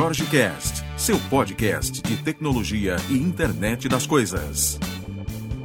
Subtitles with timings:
[0.00, 4.78] Jorge Cast, seu podcast de tecnologia e internet das coisas.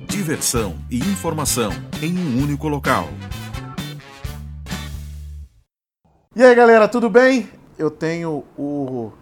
[0.10, 3.08] Diversão e informação em um único local.
[6.36, 7.50] E aí, galera, tudo bem?
[7.80, 9.14] Eu tenho o,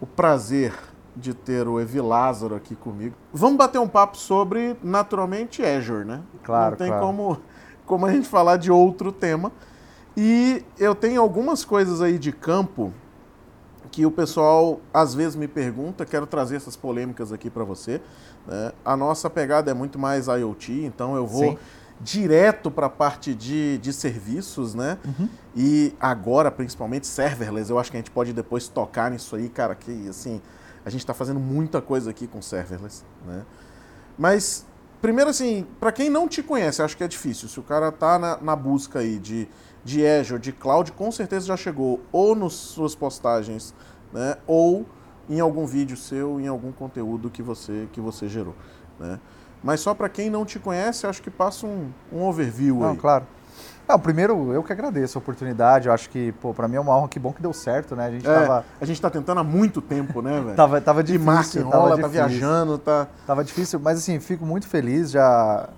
[0.00, 0.72] o prazer
[1.14, 3.14] de ter o Evi Lázaro aqui comigo.
[3.34, 6.22] Vamos bater um papo sobre, naturalmente, Azure, né?
[6.42, 7.04] Claro, Não tem claro.
[7.04, 7.38] como,
[7.84, 9.52] como a gente falar de outro tema.
[10.16, 12.94] E eu tenho algumas coisas aí de campo
[13.90, 18.00] que o pessoal às vezes me pergunta, quero trazer essas polêmicas aqui para você.
[18.46, 18.72] né?
[18.84, 21.58] A nossa pegada é muito mais IoT, então eu vou Sim.
[22.00, 24.98] direto para a parte de, de serviços, né?
[25.04, 25.28] Uhum.
[25.56, 29.74] E agora, principalmente serverless, eu acho que a gente pode depois tocar nisso aí, cara,
[29.74, 30.40] que assim,
[30.84, 33.42] a gente está fazendo muita coisa aqui com serverless, né?
[34.18, 34.64] Mas,
[35.02, 37.48] primeiro assim, para quem não te conhece, acho que é difícil.
[37.48, 39.48] Se o cara tá na, na busca aí de,
[39.84, 43.74] de Azure, de cloud, com certeza já chegou ou nas suas postagens,
[44.12, 44.36] né?
[44.46, 44.86] Ou
[45.28, 48.54] em algum vídeo seu, em algum conteúdo que você, que você gerou,
[48.98, 49.18] né?
[49.62, 52.96] Mas só para quem não te conhece, acho que passa um, um overview Não, aí.
[52.96, 53.26] claro.
[53.86, 55.88] Não, primeiro, eu que agradeço a oportunidade.
[55.88, 57.06] Eu acho que, pô, pra mim é uma honra.
[57.08, 58.06] Que bom que deu certo, né?
[58.06, 60.56] A gente É, tava, a gente tá tentando há muito tempo, né, velho?
[60.56, 61.64] tava, tava de difícil.
[61.66, 62.08] marca tava tá difícil.
[62.10, 63.08] viajando, tá.
[63.26, 65.68] Tava difícil, mas assim, fico muito feliz já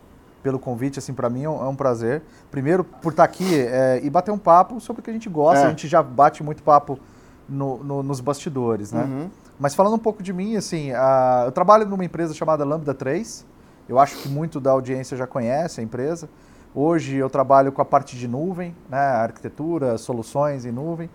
[0.47, 2.23] pelo convite, assim, para mim é um, é um prazer.
[2.53, 5.65] Primeiro, por estar aqui é, e bater um papo sobre o que a gente gosta.
[5.65, 5.67] É.
[5.67, 7.01] A gente já bate muito papo
[7.49, 9.03] no- no- nos bastidores, né?
[9.03, 9.29] Uhum.
[9.59, 13.45] Mas falando um pouco de mim, assim, a- eu trabalho numa empresa chamada Lambda 3.
[13.89, 16.29] Eu acho que muito da audiência já conhece a empresa.
[16.73, 21.11] Hoje eu trabalho com a parte de nuvem, né, arquitetura, soluções em nuvem.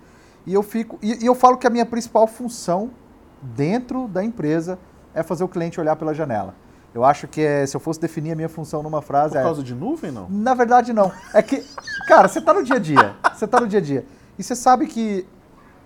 [0.45, 2.91] E eu fico e, e eu falo que a minha principal função
[3.41, 4.77] dentro da empresa
[5.15, 6.53] é fazer o cliente olhar pela janela.
[6.93, 9.43] Eu acho que é, se eu fosse definir a minha função numa frase Por é
[9.43, 10.27] causa de nuvem, não?
[10.29, 11.11] na verdade, não.
[11.33, 11.63] É que,
[12.05, 13.15] cara, você tá no dia a dia.
[13.33, 14.05] Você tá no dia a dia.
[14.37, 15.25] E você sabe que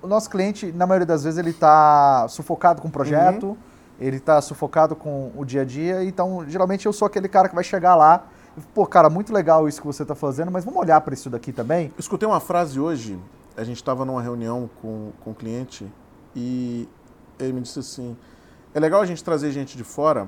[0.01, 3.57] o nosso cliente, na maioria das vezes, ele tá sufocado com o projeto,
[3.99, 6.03] ele tá sufocado com o dia a dia.
[6.03, 8.25] Então, geralmente, eu sou aquele cara que vai chegar lá.
[8.57, 11.29] e, Pô, cara, muito legal isso que você tá fazendo, mas vamos olhar para isso
[11.29, 11.87] daqui também?
[11.87, 13.19] Eu escutei uma frase hoje,
[13.55, 15.91] a gente estava numa reunião com, com um cliente
[16.35, 16.89] e
[17.39, 18.15] ele me disse assim:
[18.73, 20.27] é legal a gente trazer gente de fora,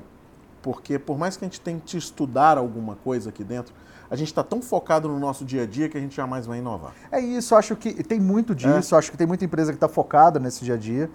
[0.62, 3.74] porque por mais que a gente tente estudar alguma coisa aqui dentro,
[4.10, 6.60] a gente está tão focado no nosso dia a dia que a gente jamais vai
[6.60, 6.94] inovar.
[7.12, 10.40] É isso, acho que tem muito disso, acho que tem muita empresa que está focada
[10.40, 11.10] nesse dia a dia.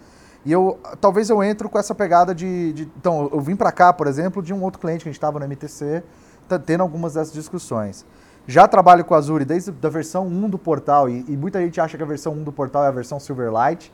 [0.44, 3.92] E eu, talvez eu entro com essa pegada de, de- então, eu vim para cá,
[3.92, 6.02] por exemplo, de um outro cliente que a gente estava no MTC,
[6.48, 8.04] tá tendo algumas dessas discussões.
[8.44, 11.80] Já trabalho com a Azure desde a versão 1 do portal, e, e muita gente
[11.80, 13.92] acha que a versão 1 do portal é a versão Silverlight.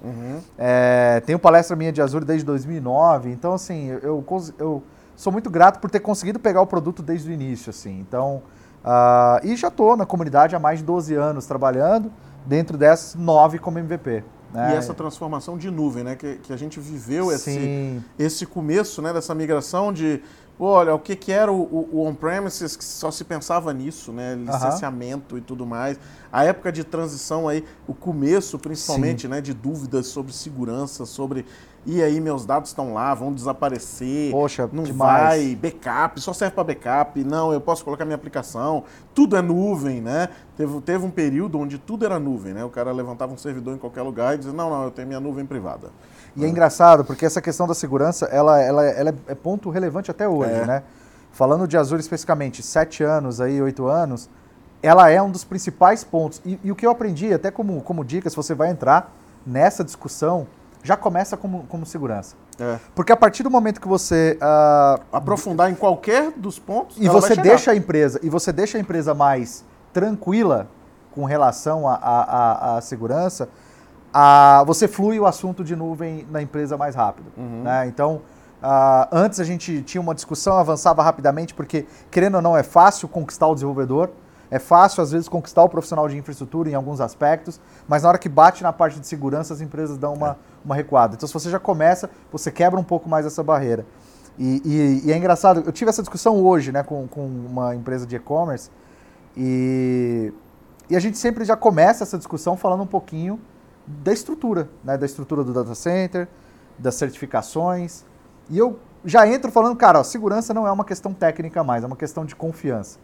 [0.57, 4.25] É, tenho palestra minha de Azure desde 2009, então assim, eu, eu,
[4.59, 4.83] eu
[5.19, 7.99] sou muito grato por ter conseguido pegar o produto desde o início, assim.
[7.99, 8.41] Então,
[8.85, 12.11] ah, e já estou na comunidade há mais de 12 anos trabalhando,
[12.47, 14.23] dentro dessas, nove como MVP.
[14.55, 14.75] né?
[14.75, 16.15] E essa transformação de nuvem, né?
[16.15, 20.23] Que, que a gente viveu esse, Sim, esse começo né, dessa migração de,
[20.59, 24.35] olha, o que, que era o, o- on-premises, que só se pensava nisso, né?
[24.35, 25.99] Licenciamento e tudo mais.
[26.33, 29.41] A época de transição aí, o começo principalmente, né?
[29.41, 31.47] De dúvidas sobre segurança, sobre,
[31.87, 34.31] e aí meus dados estão lá, vão desaparecer.
[34.31, 35.23] poxa, Não demais.
[35.45, 37.25] vai, backup, só serve para backup.
[37.25, 38.85] Não, eu posso colocar minha aplicação.
[39.15, 40.29] Tudo é nuvem, né?
[40.57, 42.65] Teve, teve um período onde tudo era nuvem, né?
[42.65, 45.21] O cara levantava um servidor em qualquer lugar e dizia, não, não, eu tenho minha
[45.21, 45.91] nuvem privada.
[46.39, 50.29] E é engraçado, porque essa questão da segurança, ela, ela, ela é ponto relevante até
[50.29, 50.65] hoje, É.
[50.67, 50.83] né?
[51.33, 54.29] Falando de Azure especificamente, sete anos aí, oito anos,
[54.83, 56.41] ela é um dos principais pontos.
[56.45, 59.13] E, e o que eu aprendi, até como, como dica, se você vai entrar
[59.47, 60.47] nessa discussão,
[60.83, 62.35] já começa como, como segurança.
[62.59, 62.79] É.
[62.95, 66.97] Porque a partir do momento que você ah, Aprofundar em qualquer dos pontos.
[66.99, 70.69] e você deixa a empresa e você deixa a empresa mais tranquila
[71.13, 73.49] com relação à segurança,
[74.13, 77.27] a- você flui o assunto de nuvem na empresa mais rápido.
[77.37, 77.63] Uhum.
[77.63, 77.87] né?
[77.87, 78.23] Então,
[78.63, 83.09] ah, antes a gente tinha uma discussão, avançava rapidamente, porque, querendo ou não, é fácil
[83.09, 84.11] conquistar o desenvolvedor,
[84.51, 88.19] é fácil, às vezes, conquistar o profissional de infraestrutura em alguns aspectos, mas na hora
[88.19, 91.15] que bate na parte de segurança, as empresas dão uma, uma recuada.
[91.15, 93.85] Então, se você já começa, você quebra um pouco mais essa barreira.
[94.39, 98.07] E, e- e é engraçado, eu tive essa discussão hoje né, com, com uma empresa
[98.07, 98.71] de e-commerce
[99.37, 100.33] e,
[100.89, 103.39] e a gente sempre já começa essa discussão falando um pouquinho
[103.89, 106.29] da estrutura, né, da estrutura do data center,
[106.79, 108.05] das certificações.
[108.51, 111.87] E eu já entro falando, cara, ó, segurança não é uma questão técnica mais, é
[111.87, 112.99] uma questão de confiança.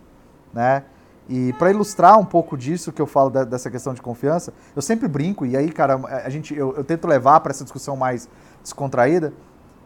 [0.53, 0.85] Né?
[1.29, 4.83] E para ilustrar um pouco disso que eu falo da- dessa questão de confiança, eu
[4.83, 8.29] sempre brinco, e aí, cara, a gente, eu, eu tento levar para essa discussão mais
[8.63, 9.33] descontraída.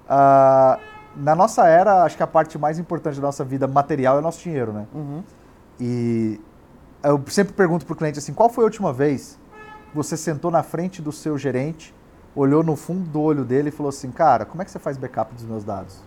[0.09, 0.79] Ah,
[1.17, 4.23] na nossa era, acho que a parte mais importante da nossa vida material é o
[4.23, 4.87] nosso dinheiro, né?
[4.93, 5.23] Uhum.
[5.81, 6.41] E
[7.05, 9.39] eu sempre pergunto pro cliente assim, qual foi a última vez
[9.95, 11.95] você sentou na frente do seu gerente
[12.35, 14.97] olhou no fundo do olho dele e falou assim, cara, como é que você faz
[14.97, 16.01] backup dos meus dados?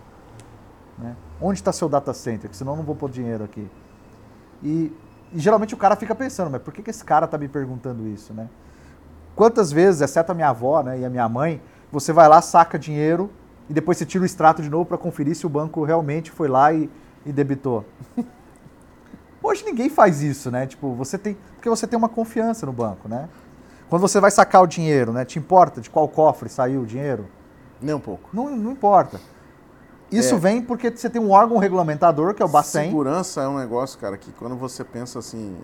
[0.98, 1.14] Né?
[1.40, 2.48] Onde está seu data center?
[2.48, 3.68] Que senão eu não vou pôr dinheiro aqui.
[4.62, 4.92] E,
[5.32, 8.06] e, geralmente o cara fica pensando, mas por que, que esse cara está me perguntando
[8.08, 8.48] isso, né?
[9.34, 12.78] Quantas vezes, exceto a minha avó né, e a minha mãe, você vai lá, saca
[12.78, 13.30] dinheiro
[13.68, 16.48] e depois você tira o extrato de novo para conferir se o banco realmente foi
[16.48, 16.88] lá e,
[17.24, 17.84] e debitou.
[19.42, 20.66] Hoje ninguém faz isso, né?
[20.66, 21.36] Tipo, você tem.
[21.54, 23.28] Porque você tem uma confiança no banco, né?
[23.92, 25.22] Quando você vai sacar o dinheiro, né?
[25.22, 27.28] Te importa de qual cofre saiu o dinheiro?
[27.78, 28.30] Nem um pouco.
[28.32, 29.20] Não, não importa.
[30.10, 30.38] Isso é.
[30.38, 32.86] vem porque você tem um órgão regulamentador, que é o Bacen.
[32.86, 35.58] Segurança é um negócio, cara, que quando você pensa assim,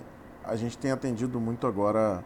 [0.44, 2.22] a gente tem atendido muito agora.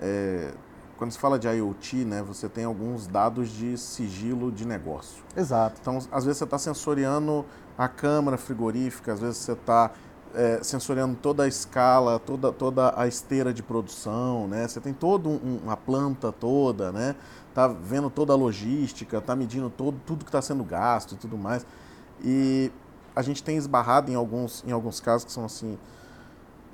[0.00, 0.52] É,
[0.96, 5.22] quando se fala de IoT, né, você tem alguns dados de sigilo de negócio.
[5.36, 5.76] Exato.
[5.82, 7.44] Então, às vezes você está sensoriando
[7.76, 9.90] a câmara frigorífica, às vezes você está
[10.36, 14.68] é, sensoriando toda a escala, toda, toda a esteira de produção, né?
[14.68, 17.16] Você tem toda um, uma planta toda, né?
[17.54, 21.38] Tá vendo toda a logística, tá medindo todo, tudo que está sendo gasto e tudo
[21.38, 21.64] mais.
[22.22, 22.70] E
[23.14, 25.78] a gente tem esbarrado em alguns, em alguns casos que são assim,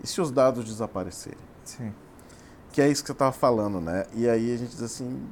[0.03, 1.39] e se os dados desaparecerem?
[1.65, 1.95] Sim.
[2.73, 4.07] Que é isso que você estava falando, né?
[4.13, 5.23] E aí a gente diz assim,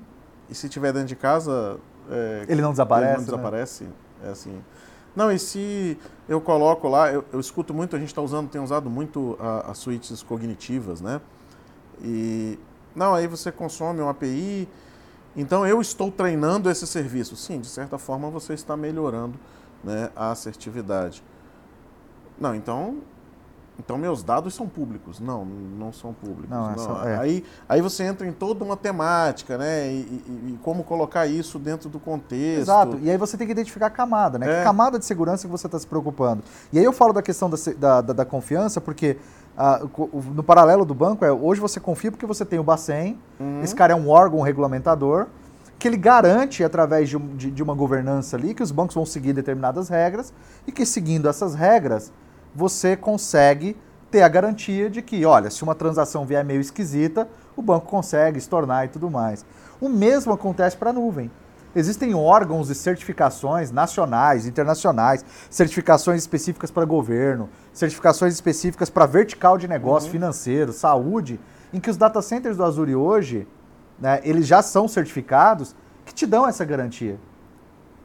[0.48, 1.80] e se tiver dentro de casa...
[2.08, 3.08] É, ele não desaparece?
[3.08, 3.84] Ele não desaparece?
[3.84, 3.90] Né?
[4.22, 4.62] É assim...
[5.14, 5.98] Não, e se
[6.28, 9.36] eu coloco lá, eu, eu escuto muito, a gente está usando, tem usado muito
[9.66, 11.20] as suítes cognitivas, né?
[12.02, 12.58] E
[12.94, 14.68] não, aí você consome uma API,
[15.36, 17.36] então eu estou treinando esse serviço.
[17.36, 19.38] Sim, de certa forma você está melhorando
[19.82, 21.22] né, a assertividade.
[22.38, 22.98] Não, então
[23.80, 25.18] então, meus dados são públicos.
[25.20, 26.50] Não, não são públicos.
[26.50, 27.08] Não, é não.
[27.08, 27.18] É.
[27.18, 29.88] Aí, aí você entra em toda uma temática, né?
[29.88, 32.60] E, e, e, como colocar isso dentro do contexto.
[32.60, 32.98] Exato.
[33.00, 34.52] E aí você tem que identificar a camada, né?
[34.52, 34.58] É.
[34.58, 36.42] Que camada de segurança que você está se preocupando.
[36.70, 37.56] E aí eu falo da questão da,
[38.02, 39.16] da, da confiança, porque
[39.56, 39.80] ah,
[40.34, 43.62] no paralelo do banco é hoje você confia porque você tem o Bacen, uhum.
[43.62, 45.26] esse cara é um órgão regulamentador,
[45.78, 49.32] que ele garante, através de, de, de uma governança ali, que os bancos vão seguir
[49.32, 50.34] determinadas regras
[50.66, 52.12] e que seguindo essas regras
[52.54, 53.76] você consegue
[54.10, 58.38] ter a garantia de que, olha, se uma transação vier meio esquisita, o banco consegue
[58.38, 59.44] estornar e tudo mais.
[59.80, 61.30] O mesmo acontece para a nuvem.
[61.74, 69.68] Existem órgãos de certificações nacionais, internacionais, certificações específicas para governo, certificações específicas para vertical de
[69.68, 70.12] negócio uhum.
[70.12, 71.38] financeiro, saúde,
[71.72, 73.46] em que os data centers do Azure hoje,
[74.00, 77.16] né, eles já são certificados que te dão essa garantia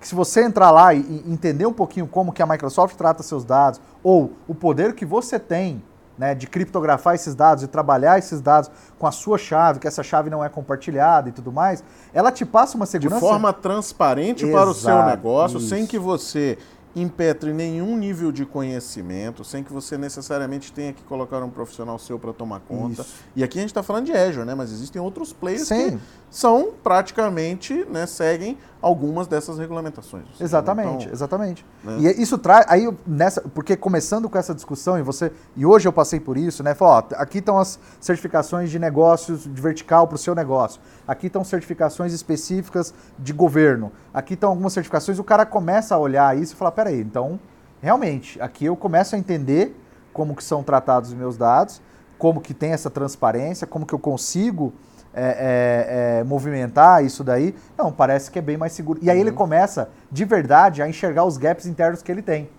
[0.06, 3.24] que se você entrar lá e, e entender um pouquinho como que a Microsoft trata
[3.24, 5.82] seus dados, ou o poder que você tem
[6.16, 8.70] né, de criptografar esses dados e trabalhar esses dados
[9.00, 12.46] com a sua chave, que essa chave não é compartilhada e tudo mais, ela te
[12.46, 13.16] passa uma segurança.
[13.16, 15.70] De forma transparente Exato, para o seu negócio, isso.
[15.70, 16.56] sem que você
[16.96, 22.18] impetre nenhum nível de conhecimento, sem que você necessariamente tenha que colocar um profissional seu
[22.18, 23.02] para tomar conta.
[23.02, 23.16] Isso.
[23.36, 24.56] E aqui a gente está falando de Azure, né?
[24.56, 25.98] Mas existem outros players Sim.
[25.98, 26.00] que
[26.30, 30.26] são praticamente, né, seguem algumas dessas regulamentações.
[30.40, 31.66] Exatamente, então, exatamente.
[31.84, 31.98] Né?
[32.02, 35.92] E isso traz aí nessa, porque começando com essa discussão e você e hoje eu
[35.92, 36.76] passei por isso, né?
[36.76, 40.80] Falou, ó, aqui estão as certificações de negócios de vertical para o seu negócio.
[41.08, 43.92] Aqui estão certificações específicas de governo.
[44.14, 45.18] Aqui estão algumas certificações.
[45.18, 47.40] O cara começa a olhar isso e falar, peraí, então
[47.82, 49.76] realmente aqui eu começo a entender
[50.14, 51.82] como que são tratados os meus dados,
[52.20, 54.76] como que tem essa transparência, como que eu consigo
[55.16, 57.56] é, é, é, movimentar isso daí.
[57.78, 59.00] Não, parece que é bem mais seguro.
[59.02, 59.22] E aí uhum.
[59.22, 62.50] ele começa, de verdade, a enxergar os gaps internos que ele tem.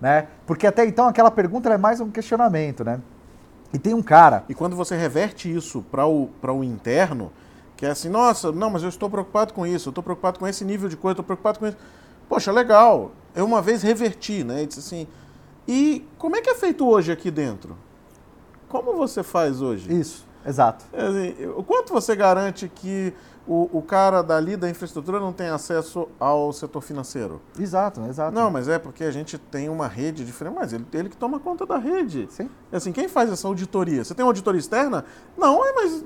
[0.00, 0.26] Né?
[0.46, 3.00] Porque até então aquela pergunta é mais um questionamento, né?
[3.72, 4.44] E tem um cara.
[4.48, 7.32] E quando você reverte isso para o, o interno,
[7.76, 10.46] que é assim, nossa, não, mas eu estou preocupado com isso, eu estou preocupado com
[10.46, 11.78] esse nível de coisa, estou preocupado com isso.
[12.28, 13.12] Poxa, legal.
[13.34, 14.64] Eu uma vez reverti, né?
[14.64, 15.06] E disse assim,
[15.66, 17.76] e como é que é feito hoje aqui dentro?
[18.68, 19.90] Como você faz hoje?
[19.92, 20.26] Isso.
[20.44, 20.84] Exato.
[20.92, 23.14] É assim, o quanto você garante que
[23.46, 27.40] o, o, cara dali da infraestrutura não tem acesso ao setor financeiro?
[27.58, 28.32] Exato, exato.
[28.32, 31.40] Não, mas é porque a gente tem uma rede diferente, mas ele, ele que toma
[31.40, 32.28] conta da rede.
[32.30, 32.48] Sim.
[32.70, 34.04] É assim, quem faz essa auditoria?
[34.04, 35.04] Você tem uma auditoria externa?
[35.36, 36.04] Não, é, mas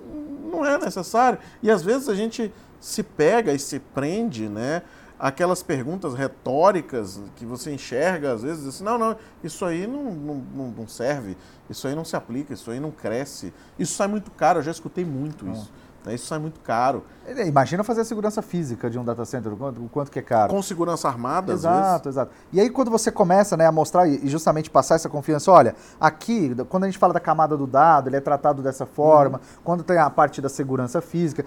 [0.51, 1.39] não é necessário.
[1.63, 4.83] E às vezes a gente se pega e se prende, né?
[5.19, 10.69] Aquelas perguntas retóricas que você enxerga, às vezes, assim, não, não, isso aí não, não,
[10.69, 11.37] não serve,
[11.69, 14.71] isso aí não se aplica, isso aí não cresce, isso sai muito caro, eu já
[14.71, 15.71] escutei muito isso.
[16.07, 16.15] Né?
[16.15, 17.05] Isso sai muito caro.
[17.45, 20.23] Imagina fazer a segurança física de um data center, o quanto, o quanto que é
[20.23, 20.53] caro.
[20.53, 22.33] Com segurança armada, Exato, exato.
[22.53, 26.55] E aí quando você começa né, a mostrar e justamente passar essa confiança, olha, aqui,
[26.69, 29.61] quando a gente fala da camada do dado, ele é tratado dessa forma, uhum.
[29.65, 31.45] quando tem a parte da segurança física,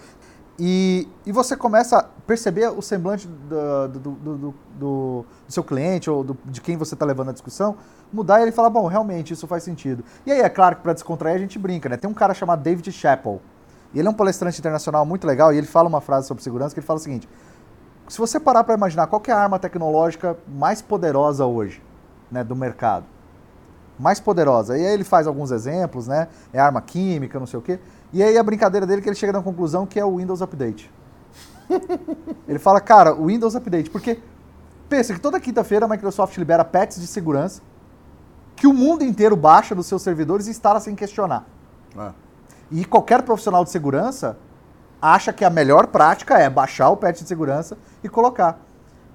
[0.59, 6.35] e, e você começa a perceber o semblante do, do, do, do, seu cliente ou
[6.45, 7.77] de quem você está levando a discussão,
[8.11, 10.03] mudar e ele fala, bom, realmente isso faz sentido.
[10.25, 11.95] E aí é claro que para descontrair a gente brinca, né?
[11.95, 13.41] Tem um cara chamado David Chappell,
[13.93, 16.73] E ele é um palestrante internacional muito legal e ele fala uma frase sobre segurança
[16.75, 17.29] que ele fala o seguinte:
[18.09, 21.81] se você parar para imaginar qual é a arma tecnológica mais poderosa hoje,
[22.29, 23.05] né, do mercado,
[23.99, 24.77] mais poderosa.
[24.77, 26.27] E aí ele faz alguns exemplos, né?
[26.53, 27.79] É arma química, não sei o quê.
[28.13, 30.41] E aí a brincadeira dele é que ele chega na conclusão que é o Windows
[30.41, 30.89] Update.
[32.47, 34.19] ele fala, cara, o Windows Update, porque
[34.87, 37.61] pensa que toda quinta-feira a Microsoft libera patches de segurança
[38.55, 41.45] que o mundo inteiro baixa nos seus servidores e instala sem questionar.
[41.97, 42.11] É.
[42.71, 44.37] E qualquer profissional de segurança
[45.01, 48.59] acha que a melhor prática é baixar o patch de segurança e colocar.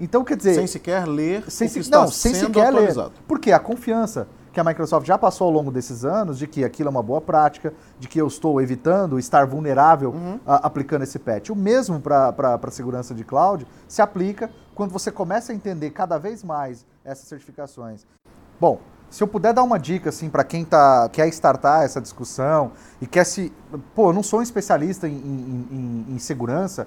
[0.01, 0.55] Então, quer dizer.
[0.55, 1.45] Sem sequer ler.
[1.51, 3.11] Sem se, não, sem sequer atualizado.
[3.11, 3.23] ler.
[3.29, 3.53] Por quê?
[3.53, 6.91] A confiança que a Microsoft já passou ao longo desses anos de que aquilo é
[6.91, 10.39] uma boa prática, de que eu estou evitando estar vulnerável uhum.
[10.47, 11.51] a, aplicando esse patch.
[11.51, 12.33] O mesmo para
[12.63, 17.27] a segurança de cloud se aplica quando você começa a entender cada vez mais essas
[17.27, 18.07] certificações.
[18.61, 18.79] Bom,
[19.11, 23.07] se eu puder dar uma dica assim para quem tá, quer startar essa discussão e
[23.07, 23.53] quer se.
[23.95, 25.69] Pô, eu não sou um especialista em, em,
[26.09, 26.87] em, em segurança,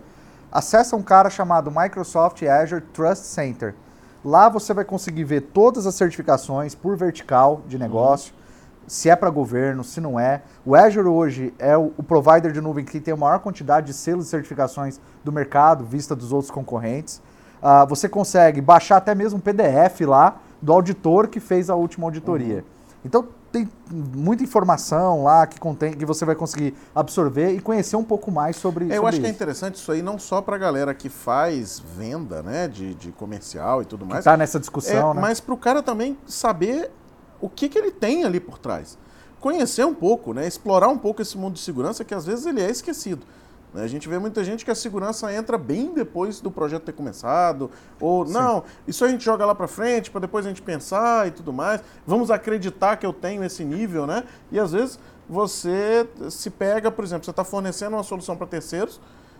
[0.52, 3.76] acessa um cara chamado Microsoft Azure Trust Center.
[4.24, 8.84] Lá você vai conseguir ver todas as certificações por vertical de negócio, uhum.
[8.88, 10.42] se é para governo, se não é.
[10.66, 13.94] O Azure hoje é o, o, provider de nuvem que tem a maior quantidade de
[13.94, 17.22] selos e certificações do mercado, vista dos outros concorrentes.
[17.62, 22.08] Uh, você consegue baixar até mesmo um PDF lá do auditor que fez a última
[22.08, 22.58] auditoria.
[22.58, 22.64] Uhum.
[23.06, 28.04] Então tem muita informação lá que contém que você vai conseguir absorver e conhecer um
[28.04, 29.22] pouco mais sobre, é, sobre Eu acho isso.
[29.22, 32.94] que é interessante isso aí não só para a galera que faz venda, né, de,
[32.96, 34.20] de comercial e tudo mais.
[34.20, 35.22] Está nessa discussão, é, né?
[35.22, 36.92] Mas para o cara também saber
[37.40, 38.98] o que, que ele tem ali por trás.
[39.40, 42.62] Conhecer um pouco, né, explorar um pouco esse mundo de segurança que às vezes ele
[42.62, 43.26] é esquecido.
[43.74, 43.84] Né?
[43.84, 47.70] A gente vê muita gente que a segurança entra bem depois do projeto ter começado,
[48.00, 48.34] ou Sim.
[48.34, 51.54] não, isso a gente joga lá para frente para depois a gente pensar e tudo
[51.54, 51.82] mais.
[52.06, 54.24] Vamos acreditar que eu tenho esse nível, né?
[54.52, 59.00] E às vezes você se pega, por exemplo, você está fornecendo uma solução para terceiros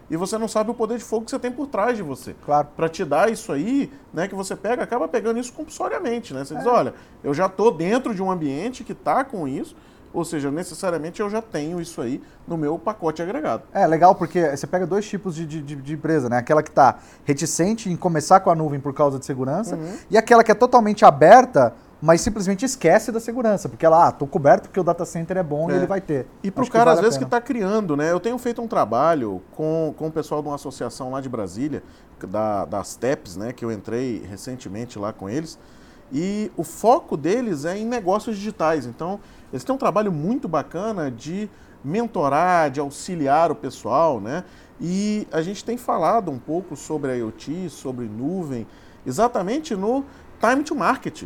[0.10, 2.34] e você não sabe o poder de fogo que você tem por trás de você.
[2.46, 2.70] Claro.
[2.76, 6.46] Para te dar isso aí, né, que você pega, acaba pegando isso compulsoriamente, né?
[6.46, 6.58] Você é.
[6.58, 6.94] diz, olha,
[7.24, 9.76] eu já estou dentro de um ambiente que está com isso,
[10.18, 13.62] ou seja, necessariamente eu já tenho isso aí no meu pacote agregado.
[13.72, 16.38] É legal porque você pega dois tipos de, de, de empresa, né?
[16.38, 19.94] Aquela que está reticente em começar com a nuvem por causa de segurança uhum.
[20.10, 24.26] e aquela que é totalmente aberta, mas simplesmente esquece da segurança, porque ela, ah, tô
[24.26, 25.74] coberto porque o data center é bom é.
[25.74, 26.26] e ele vai ter.
[26.42, 28.12] E para o cara, vale às vezes, que está criando, né?
[28.12, 31.84] Eu tenho feito um trabalho com, com o pessoal de uma associação lá de Brasília,
[32.28, 33.54] da, das TEPs, né?
[33.54, 35.60] Que eu entrei recentemente lá com eles.
[36.12, 38.86] E o foco deles é em negócios digitais.
[38.86, 39.20] Então,
[39.52, 41.50] eles têm um trabalho muito bacana de
[41.84, 44.44] mentorar, de auxiliar o pessoal, né?
[44.80, 48.68] E a gente tem falado um pouco sobre IoT, sobre nuvem,
[49.06, 50.06] exatamente no
[50.40, 51.24] time to market.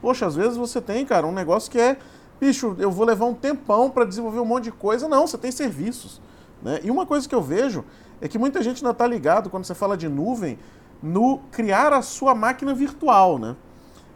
[0.00, 1.96] Poxa, às vezes você tem, cara, um negócio que é,
[2.40, 5.08] bicho, eu vou levar um tempão para desenvolver um monte de coisa.
[5.08, 6.20] Não, você tem serviços.
[6.62, 6.80] Né?
[6.84, 7.84] E uma coisa que eu vejo
[8.20, 10.58] é que muita gente ainda está ligado, quando você fala de nuvem,
[11.02, 13.54] no criar a sua máquina virtual, né?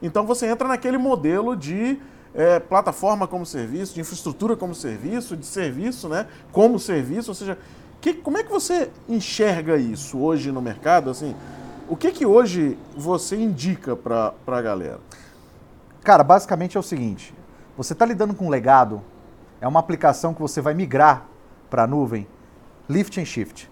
[0.00, 2.00] Então você entra naquele modelo de
[2.34, 7.58] é, plataforma como serviço, de infraestrutura como serviço, de serviço né, como serviço, ou seja,
[8.00, 11.10] que, como é que você enxerga isso hoje no mercado?
[11.10, 11.34] Assim,
[11.88, 15.00] o que, que hoje você indica para a galera?
[16.02, 17.34] Cara, basicamente é o seguinte,
[17.76, 19.02] você está lidando com um legado,
[19.60, 21.26] é uma aplicação que você vai migrar
[21.68, 22.26] para a nuvem,
[22.88, 23.70] lift and shift.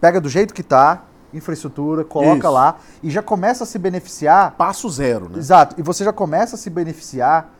[0.00, 2.50] Pega do jeito que está, infraestrutura, coloca Isso.
[2.50, 4.52] lá e já começa a se beneficiar.
[4.52, 5.38] Passo zero, né?
[5.38, 5.74] Exato.
[5.78, 7.50] E você já começa a se beneficiar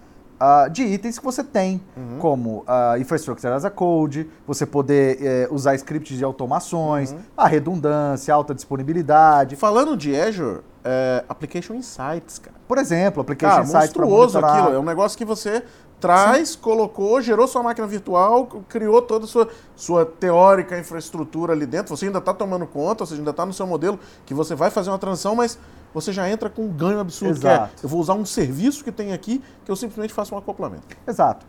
[0.42, 2.18] uh, de itens que você tem, uhum.
[2.18, 7.18] como uh, Infrastructure as a Code, você poder uh, usar scripts de automações, uhum.
[7.36, 9.54] a redundância, alta disponibilidade.
[9.54, 12.56] Falando de Azure, é, Application Insights, cara.
[12.66, 14.54] Por exemplo, Application cara, Insights monitorar...
[14.54, 14.74] aquilo.
[14.74, 15.62] É um negócio que você
[16.02, 16.58] traz, Sim.
[16.58, 21.96] colocou, gerou sua máquina virtual, criou toda a sua, sua teórica infraestrutura ali dentro.
[21.96, 24.90] Você ainda está tomando conta, você ainda está no seu modelo que você vai fazer
[24.90, 25.56] uma transição, mas
[25.94, 27.36] você já entra com um ganho absurdo.
[27.36, 27.74] Exato.
[27.76, 30.38] Que é, eu vou usar um serviço que tem aqui que eu simplesmente faço um
[30.38, 30.82] acoplamento.
[31.06, 31.46] Exato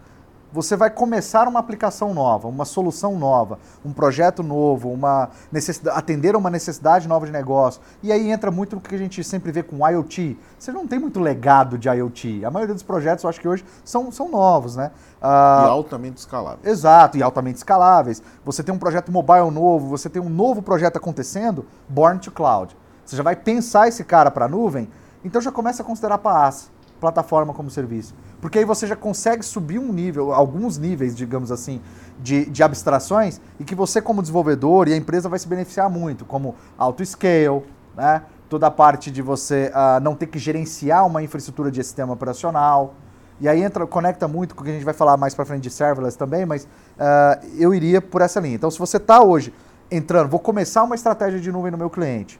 [0.53, 6.35] você vai começar uma aplicação nova, uma solução nova, um projeto novo, uma necessidade, atender
[6.35, 7.81] a uma necessidade nova de negócio.
[8.03, 10.37] E aí entra muito no que a gente sempre vê com IoT.
[10.59, 12.45] Você não tem muito legado de IoT.
[12.45, 14.91] A maioria dos projetos, eu acho que hoje, são, são novos, né?
[15.19, 16.67] Uh, e altamente escaláveis.
[16.67, 18.21] Exato, e altamente escaláveis.
[18.45, 22.77] Você tem um projeto mobile novo, você tem um novo projeto acontecendo, Born to Cloud.
[23.03, 24.87] Você já vai pensar esse cara para a nuvem,
[25.25, 26.69] então já começa a considerar PaaS,
[27.03, 28.15] plataforma como serviço.
[28.39, 31.81] Porque aí você já consegue subir um nível, alguns níveis, digamos assim,
[32.17, 36.23] de, de abstrações e que você, como desenvolvedor e a empresa vai se beneficiar muito,
[36.23, 38.21] como auto-scale, né?
[38.47, 42.93] toda a parte de você uh, não ter que gerenciar uma infraestrutura de sistema operacional.
[43.41, 45.63] E aí entra, conecta muito com o que a gente vai falar mais para frente
[45.63, 48.55] de serverless também, mas uh, eu iria por essa linha.
[48.55, 49.53] Então, se você está hoje
[49.91, 52.39] entrando, vou começar uma estratégia de nuvem no meu cliente.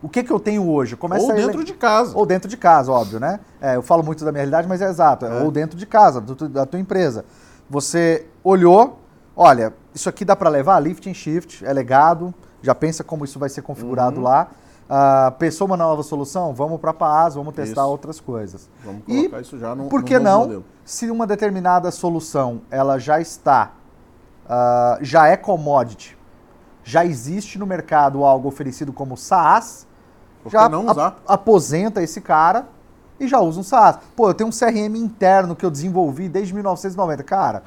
[0.00, 0.96] O que, que eu tenho hoje?
[0.96, 2.16] Começa ou dentro de casa.
[2.16, 3.40] Ou dentro de casa, óbvio, né?
[3.60, 5.26] É, eu falo muito da minha realidade, mas é exato.
[5.26, 5.42] É.
[5.42, 7.24] Ou dentro de casa, do, da tua empresa.
[7.68, 9.00] Você olhou,
[9.36, 13.38] olha, isso aqui dá para levar lift and shift, é legado, já pensa como isso
[13.38, 14.22] vai ser configurado uhum.
[14.22, 14.48] lá.
[14.88, 16.54] Uh, pensou uma nova solução?
[16.54, 17.90] Vamos para a PAS, vamos testar isso.
[17.90, 18.70] outras coisas.
[18.82, 20.64] Vamos colocar e, isso já no Por que não, modelo.
[20.84, 23.72] se uma determinada solução ela já está,
[24.46, 26.16] uh, já é commodity,
[26.82, 29.86] já existe no mercado algo oferecido como SaaS,
[30.42, 30.68] Por já
[31.26, 32.66] aposenta esse cara
[33.18, 33.98] e já usa um SaaS.
[34.14, 37.22] Pô, eu tenho um CRM interno que eu desenvolvi desde 1990.
[37.24, 37.62] Cara,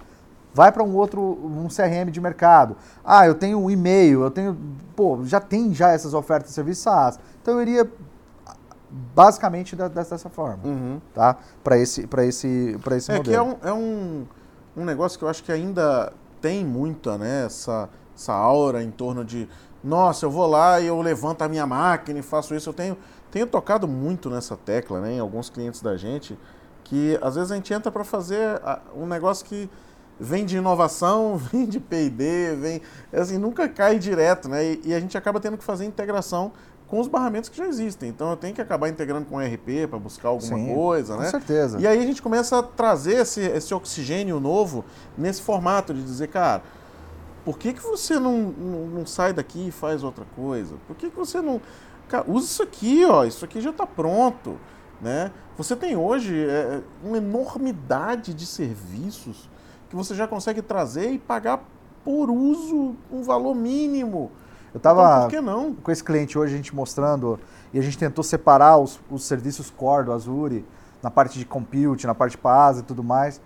[0.53, 2.75] vai para um outro, um CRM de mercado.
[3.03, 4.57] Ah, eu tenho um e-mail, eu tenho,
[4.95, 7.19] pô, já tem já essas ofertas de serviços SaaS.
[7.41, 7.89] Então eu iria
[9.15, 10.99] basicamente dessa forma, uhum.
[11.13, 11.37] tá?
[11.63, 13.55] Para esse, para esse, para esse é modelo.
[13.55, 14.25] Que é um, é um,
[14.75, 16.11] um negócio que eu acho que ainda
[16.41, 17.45] tem muita, né?
[17.45, 19.47] Essa, essa aura em torno de,
[19.83, 22.69] nossa, eu vou lá e eu levanto a minha máquina e faço isso.
[22.69, 22.97] Eu tenho,
[23.31, 25.13] tenho tocado muito nessa tecla, né?
[25.13, 26.37] Em alguns clientes da gente,
[26.83, 28.61] que às vezes a gente entra para fazer
[28.95, 29.69] um negócio que
[30.19, 34.63] vem de inovação, vem de P&D, vem assim nunca cai direto, né?
[34.63, 36.51] E, e, a gente acaba tendo que fazer integração
[36.87, 38.09] com os barramentos que já existem.
[38.09, 41.19] Então eu tenho que acabar integrando com o RP para buscar alguma Sim, coisa, com
[41.21, 41.25] né?
[41.25, 41.79] Com certeza.
[41.79, 44.85] E aí a gente começa a trazer esse, esse oxigênio novo
[45.17, 46.61] nesse formato de dizer, cara,
[47.43, 50.75] por que, que você não, não, não sai daqui e faz outra coisa?
[50.87, 51.61] Por que, que você não.
[52.07, 53.23] Cara, usa isso aqui, ó.
[53.23, 54.57] Isso aqui já está pronto.
[55.01, 55.31] Né?
[55.57, 59.49] Você tem hoje é, uma enormidade de serviços
[59.89, 61.63] que você já consegue trazer e pagar
[62.03, 64.31] por uso um valor mínimo.
[64.73, 65.73] Eu estava então, por que não?
[65.73, 67.39] com esse cliente hoje, a gente mostrando,
[67.73, 70.65] e a gente tentou separar os, os serviços core do Azure,
[71.03, 73.41] na parte de compute, na parte de PaaS e tudo mais.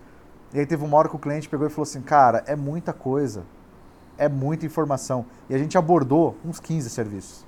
[0.53, 2.93] E aí teve uma hora que o cliente pegou e falou assim, cara, é muita
[2.93, 3.43] coisa,
[4.17, 5.25] é muita informação.
[5.49, 7.45] E a gente abordou uns 15 serviços.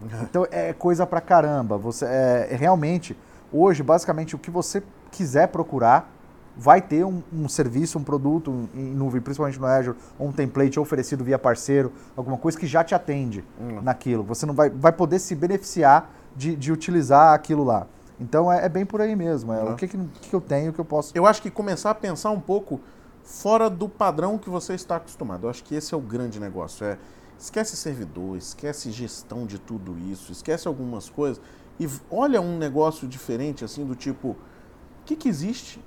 [0.22, 1.76] Então é coisa pra caramba.
[1.76, 3.14] Você é, é realmente
[3.52, 6.10] hoje basicamente o que você quiser procurar
[6.56, 10.78] vai ter um, um, serviço, um produto em nuvem, principalmente no Azure, ou um template
[10.80, 13.80] oferecido via parceiro, alguma coisa que já te atende hum.
[13.82, 14.24] naquilo.
[14.24, 17.86] Você não vai, vai poder se beneficiar de, de utilizar aquilo lá.
[18.20, 19.52] Então é, é bem por aí mesmo.
[19.52, 19.62] É.
[19.64, 21.12] O que, que, que eu tenho que eu posso.
[21.14, 22.80] Eu acho que começar a pensar um pouco
[23.30, 25.46] fora do padrão que você está acostumado.
[25.46, 26.84] Eu acho que esse é o grande negócio.
[26.84, 26.98] É
[27.38, 31.40] esquece servidor, esquece gestão de tudo isso, esquece algumas coisas
[31.78, 34.36] e olha um negócio diferente assim do tipo, o
[35.06, 35.80] que, que existe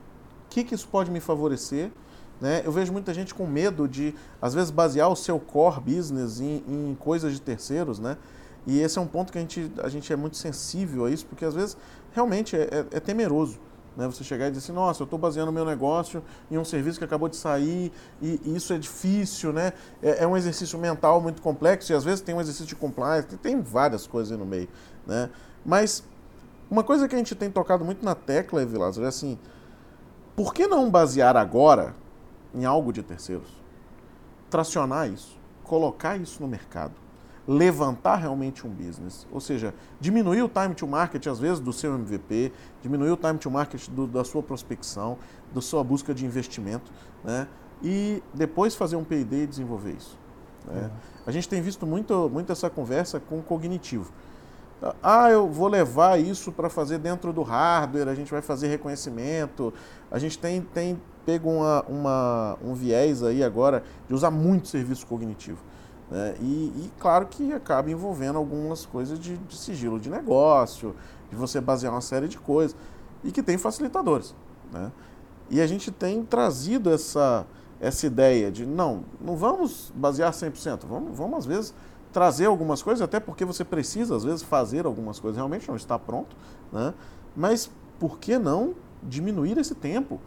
[0.53, 1.91] que, que isso pode me favorecer?
[2.39, 2.61] Né?
[2.63, 6.63] Eu vejo muita gente com medo de, às vezes, basear o seu core business em,
[6.67, 8.17] em coisas de terceiros, né?
[8.65, 11.25] E esse é um ponto que a gente, a gente é muito sensível a isso,
[11.25, 11.75] porque às vezes
[12.13, 13.59] realmente é, é, é temeroso.
[13.95, 14.07] Né?
[14.07, 17.05] Você chegar e dizer assim, nossa, eu estou baseando meu negócio em um serviço que
[17.05, 19.73] acabou de sair e, isso é difícil, né?
[20.01, 23.27] É, é, um exercício mental muito complexo e às vezes tem um exercício de compliance,
[23.37, 24.67] tem várias coisas aí no meio,
[25.05, 25.29] né?
[25.65, 26.03] Mas
[26.69, 29.37] uma coisa que a gente tem tocado muito na tecla, Vilas, é assim,
[30.35, 31.95] por que não basear agora
[32.53, 33.49] em algo de terceiros?
[34.49, 36.93] Tracionar isso, colocar isso no mercado,
[37.47, 41.95] levantar realmente um business, ou seja, diminuir o time to market às vezes do seu
[41.95, 42.51] MVP,
[42.81, 45.17] diminuir o time to market do, da sua prospecção,
[45.53, 46.91] da sua busca de investimento,
[47.23, 47.47] né?
[47.81, 50.17] E depois fazer um P&D e desenvolver isso.
[50.65, 50.89] Né?
[51.25, 54.11] A gente tem visto muito, muito essa conversa com o cognitivo.
[55.01, 59.73] Ah, eu vou levar isso para fazer dentro do hardware, a gente vai fazer reconhecimento.
[60.11, 65.07] A gente tem, tem pego uma, uma, um viés aí agora de usar muito serviço
[65.07, 65.63] cognitivo.
[66.09, 66.35] Né?
[66.39, 70.95] E, e, claro que acaba envolvendo algumas coisas de, de, sigilo de negócio,
[71.29, 72.75] de você basear uma série de coisas,
[73.23, 74.35] e que tem facilitadores.
[74.71, 74.91] Né?
[75.49, 77.45] E a gente tem trazido essa,
[77.79, 81.73] essa ideia de, não, não vamos basear 100%, vamos, vamos às vezes
[82.11, 85.97] trazer algumas coisas, até porque você precisa, às vezes, fazer algumas coisas, realmente não está
[85.97, 86.35] pronto,
[86.71, 86.93] né?
[87.35, 90.19] mas por que não diminuir esse tempo?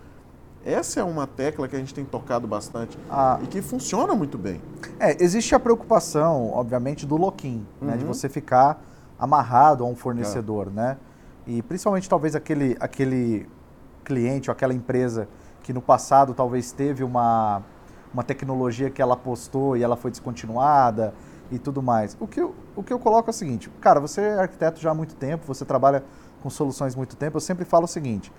[0.66, 4.36] Essa é uma tecla que a gente tem tocado bastante ah, e que funciona muito
[4.36, 4.60] bem.
[4.98, 7.86] É, existe a preocupação, obviamente, do lock-in, uhum.
[7.86, 8.12] né, de uhum.
[8.12, 8.82] você ficar
[9.16, 10.70] amarrado a um fornecedor, é.
[10.70, 10.96] né?
[11.46, 13.48] E principalmente talvez aquele, aquele
[14.04, 15.28] cliente ou aquela empresa
[15.62, 17.62] que no passado talvez teve uma,
[18.12, 21.14] uma tecnologia que ela apostou e ela foi descontinuada,
[21.50, 22.16] e tudo mais.
[22.20, 24.90] O que, eu, o que eu coloco é o seguinte, cara, você é arquiteto já
[24.90, 26.02] há muito tempo, você trabalha
[26.42, 28.32] com soluções há muito tempo, eu sempre falo o seguinte,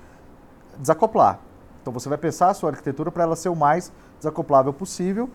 [0.77, 1.39] desacoplar.
[1.87, 5.29] Então você vai pensar a sua arquitetura para ela ser o mais desacoplável possível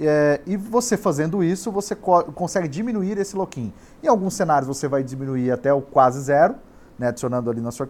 [0.00, 3.74] é, e você fazendo isso, você co consegue diminuir esse lock-in.
[4.02, 6.54] Em alguns cenários você vai diminuir até o quase zero,
[6.98, 7.86] né, adicionando ali na sua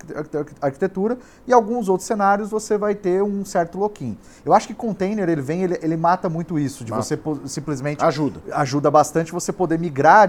[0.60, 4.18] arquitetura, e alguns outros cenários você vai ter um certo lock-in.
[4.44, 7.04] Eu acho que container ele vem, ele, ele mata muito isso, de Mata.
[7.04, 8.40] você simplesmente Ajuda.
[8.52, 10.28] ajuda bastante você poder migrar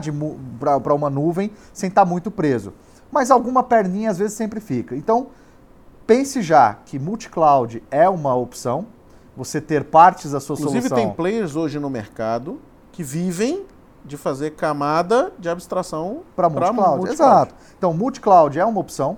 [0.60, 2.72] para uma nuvem sem estar muito preso.
[3.12, 4.96] Mas alguma perninha às vezes sempre fica.
[4.96, 5.28] Então,
[6.10, 8.88] pense já que multi-cloud é uma opção,
[9.38, 10.98] você ter partes da sua Inclusive solução.
[10.98, 12.60] tem players hoje no mercado
[12.92, 13.64] que vivem
[14.04, 16.98] de fazer camada de abstração para multi-cloud.
[16.98, 17.14] multi-cloud.
[17.14, 17.56] Exato.
[17.78, 19.18] Então, multi-cloud é uma opção,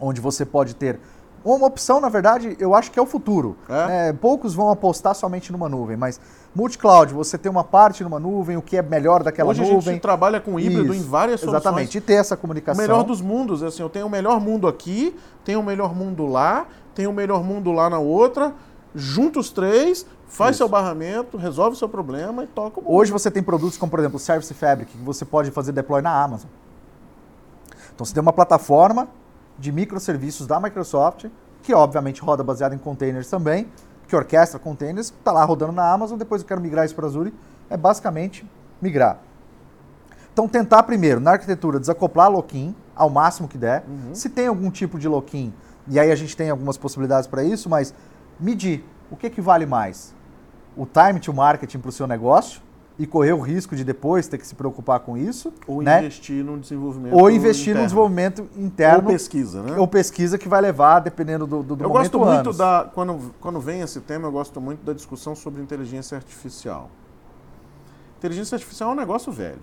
[0.00, 0.98] onde você pode ter.
[1.42, 3.56] Uma opção, na verdade, eu acho que é o futuro.
[3.68, 3.86] É?
[3.86, 4.12] né?
[4.12, 6.20] poucos vão apostar somente numa nuvem, mas
[6.54, 9.94] multi-cloud, você tem uma parte numa nuvem, o que é melhor daquela Hoje a nuvem.
[9.94, 11.62] gente trabalha com híbrido Isso, em várias soluções.
[11.62, 12.82] Exatamente, e ter essa O comunicação.
[12.82, 16.66] melhor dos mundos, assim, eu tenho o melhor mundo aqui, tenho o melhor mundo lá,
[16.94, 18.52] tenho o melhor mundo lá na outra,
[18.94, 20.58] junta os três, faz Isso.
[20.58, 22.92] seu barramento, resolve o seu problema e toca o mundo.
[22.92, 26.02] Hoje você tem produtos como, por exemplo, o Service Fabric, que você pode fazer deploy
[26.02, 26.50] na Amazon.
[27.94, 29.08] Então você tem uma plataforma
[29.60, 31.26] de microserviços da Microsoft,
[31.62, 33.68] que obviamente roda baseado em containers também,
[34.08, 37.32] que orquestra containers, está lá rodando na Amazon, depois eu quero migrar isso para Azure,
[37.68, 38.44] é basicamente
[38.80, 39.18] migrar.
[40.32, 43.84] Então tentar primeiro, na arquitetura, desacoplar lock-in ao máximo que der.
[44.14, 45.52] Se tem algum tipo de lock-in,
[45.86, 47.94] e aí a gente tem algumas possibilidades para isso, mas
[48.38, 50.14] medir o que, que vale mais
[50.76, 52.62] o time to marketing para o seu negócio
[53.00, 56.00] e correr o risco de depois ter que se preocupar com isso, Ou né?
[56.00, 57.86] investir no desenvolvimento ou investir no interno.
[57.86, 59.76] desenvolvimento interno Ou pesquisa, né?
[59.78, 62.56] ou pesquisa que vai levar, dependendo do, do, do eu momento, gosto muito anos.
[62.58, 62.90] da.
[62.92, 66.90] Quando, quando vem esse tema, eu gosto muito da discussão sobre inteligência artificial.
[68.18, 69.62] Inteligência artificial é um negócio velho,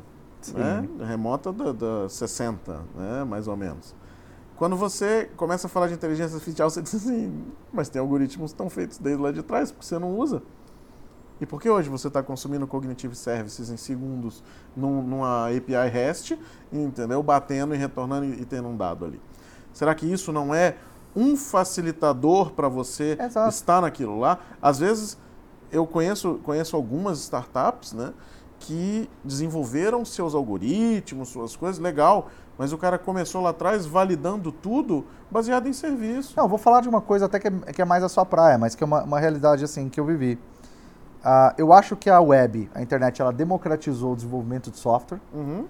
[0.55, 0.87] né?
[1.07, 3.23] remota da, da 60, né?
[3.23, 3.93] mais ou menos.
[4.55, 8.55] Quando você começa a falar de inteligência artificial, você diz assim, mas tem algoritmos que
[8.55, 10.41] estão feitos desde lá de trás, porque você não usa.
[11.39, 14.43] E por que hoje você está consumindo Cognitive Services em segundos
[14.75, 16.37] num- numa API REST,
[16.71, 17.21] entendeu?
[17.21, 19.21] Batendo e retornando e, e tendo um dado ali?
[19.71, 20.75] Será que isso não é
[21.15, 23.49] um facilitador para você Exato.
[23.49, 24.39] estar naquilo lá?
[24.61, 25.17] Às vezes
[25.71, 28.13] eu conheço, conheço algumas startups, né?
[28.59, 35.05] Que desenvolveram seus algoritmos, suas coisas, legal, mas o cara começou lá atrás validando tudo
[35.29, 36.33] baseado em serviço.
[36.35, 38.25] Não, eu vou falar de uma coisa até que é, que é mais a sua
[38.25, 40.39] praia, mas que é uma, uma realidade assim que eu vivi.
[41.23, 45.19] Ah, eu acho que a web, a internet, ela democratizou o desenvolvimento de software.
[45.33, 45.65] Uhum.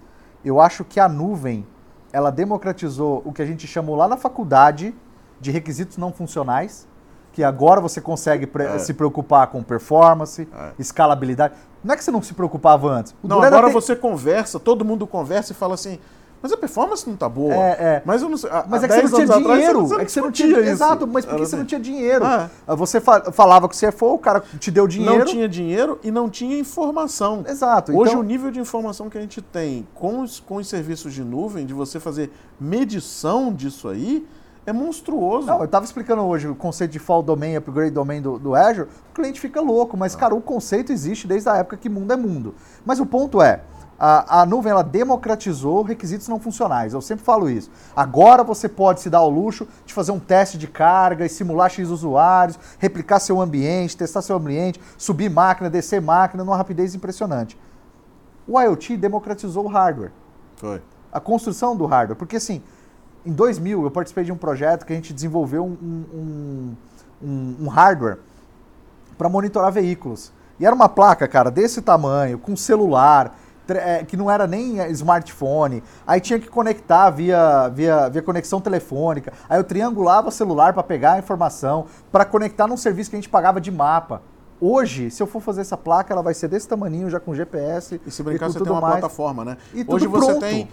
[0.45, 1.65] Eu acho que a nuvem,
[2.13, 4.93] ela democratizou o que a gente chamou lá na faculdade
[5.39, 6.87] de requisitos não funcionais,
[7.33, 8.79] que agora você consegue É.
[8.79, 10.71] se preocupar com performance, É.
[10.79, 11.53] escalabilidade.
[11.83, 13.15] Não é que você não se preocupava antes.
[13.23, 15.99] O Não, agora ter- você conversa, todo mundo conversa e fala assim,
[16.41, 17.53] mas a performance não tá boa.
[17.53, 18.01] É, é.
[18.05, 18.49] Mas eu não sei.
[18.67, 19.81] Mas há é que você 10 não tinha anos atrás, dinheiro.
[19.87, 20.57] você é que você não tinha.
[20.59, 22.25] Exato, mas por que você não tinha dinheiro?
[22.25, 22.49] Ah.
[22.67, 25.19] Ah, Você fa- falava que você for, o cara te deu dinheiro.
[25.19, 27.43] Não tinha dinheiro e não tinha informação.
[27.47, 27.91] Exato.
[27.97, 31.13] Hoje então, o nível de informação que a gente tem com os, com os serviços
[31.13, 34.25] de nuvem, de você fazer medição disso aí,
[34.65, 35.47] é monstruoso.
[35.47, 38.87] Não, eu estava explicando hoje o conceito de fall domain, upgrade domain do, do Azure.
[39.11, 42.17] O cliente fica louco, mas, cara, o conceito existe desde a época que mundo é
[42.17, 42.53] mundo.
[42.85, 43.61] Mas o ponto é,
[43.99, 46.93] a, a nuvem ela democratizou requisitos não funcionais.
[46.93, 47.69] Eu sempre falo isso.
[47.95, 51.69] Agora você pode se dar ao luxo de fazer um teste de carga e simular
[51.69, 57.57] X usuários, replicar seu ambiente, testar seu ambiente, subir máquina, descer máquina numa rapidez impressionante.
[58.47, 60.11] O IoT democratizou o hardware
[60.55, 60.81] Foi.
[61.11, 62.17] a construção do hardware.
[62.17, 62.61] Porque assim,
[63.25, 65.77] em 2000 eu participei de um projeto que a gente desenvolveu um,
[66.13, 66.75] um-
[67.21, 68.19] um- um hardware
[69.17, 70.31] para monitorar veículos.
[70.59, 73.35] E era uma placa, cara, desse tamanho, com celular,
[74.07, 75.83] que não era nem é, smartphone.
[76.05, 79.33] Aí tinha que conectar via, via, via conexão telefônica.
[79.49, 83.19] Aí eu triangulava o celular para pegar a informação, para conectar num serviço que a
[83.19, 84.21] gente pagava de mapa.
[84.59, 88.01] Hoje, se eu for fazer essa placa, ela vai ser desse tamaninho, já com GPS
[88.05, 88.99] E se brincar, com você tudo tem uma mais.
[88.99, 89.57] plataforma, né?
[89.73, 90.39] E tudo hoje você pronto.
[90.39, 90.67] tem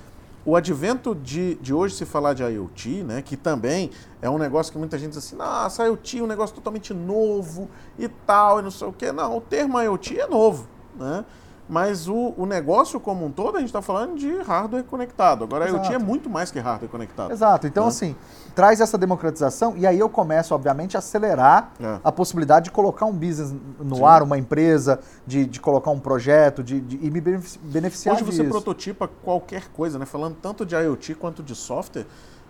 [0.47, 3.23] o advento de, de hoje se falar de IoT, né?
[3.23, 6.55] Que também é um negócio que muita gente diz assim, nossa, IoT é um negócio
[6.55, 9.13] totalmente novo e tal, e não sei o quê.
[9.13, 10.67] Não, o termo IoT é novo,
[10.99, 11.25] né?
[11.67, 15.45] Mas o, o negócio como um todo, a gente está falando de hardware conectado.
[15.45, 16.05] Agora, IoT é Exato.
[16.05, 17.33] muito mais que hardware conectado.
[17.33, 17.67] Exato.
[17.67, 17.89] Então, Né?
[17.89, 18.17] assim,
[18.55, 21.99] traz essa democratização e aí eu começo, obviamente, a acelerar É.
[22.05, 24.05] a possibilidade de colocar um business no Sim.
[24.05, 28.25] ar, uma empresa, de, de colocar um projeto, de, de, e me benefici- beneficiar Hoje
[28.25, 28.51] você disso.
[28.51, 30.05] prototipa qualquer coisa, né?
[30.05, 32.05] Falando tanto de IoT quanto de software,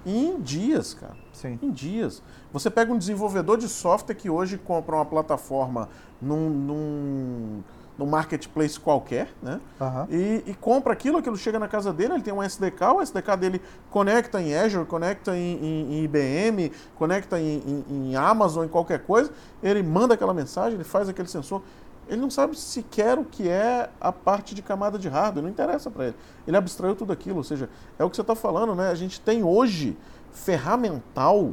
[0.04, 1.14] em dias, cara.
[1.32, 1.58] Sim.
[1.62, 2.20] Em dias.
[2.52, 5.88] Você pega um desenvolvedor de software que hoje compra uma plataforma
[6.20, 7.62] num, num,
[7.96, 9.60] num marketplace qualquer, né?
[9.80, 10.06] Aham.
[10.10, 13.36] E, e compra aquilo, aquilo chega na casa dele, ele tem um SDK, o SDK
[13.38, 18.68] dele conecta em Azure, conecta em, em- em IBM, conecta em, em- em Amazon, em
[18.68, 19.30] qualquer coisa,
[19.62, 21.62] ele manda aquela mensagem, ele faz aquele sensor.
[22.08, 25.90] Ele não sabe sequer o que é a parte de camada de hardware, não interessa
[25.90, 26.16] para ele.
[26.46, 28.90] Ele abstraiu tudo aquilo, ou seja, é o que você está falando, né?
[28.90, 29.96] A gente tem hoje
[30.32, 31.52] ferramental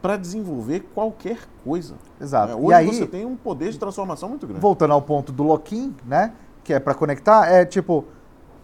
[0.00, 1.94] para desenvolver qualquer coisa.
[2.20, 2.52] Exato.
[2.52, 4.60] E Hoje aí- você tem um poder de transformação muito grande.
[4.60, 6.32] Voltando ao ponto do lock-in, né?
[6.64, 8.04] Que é para conectar, é tipo,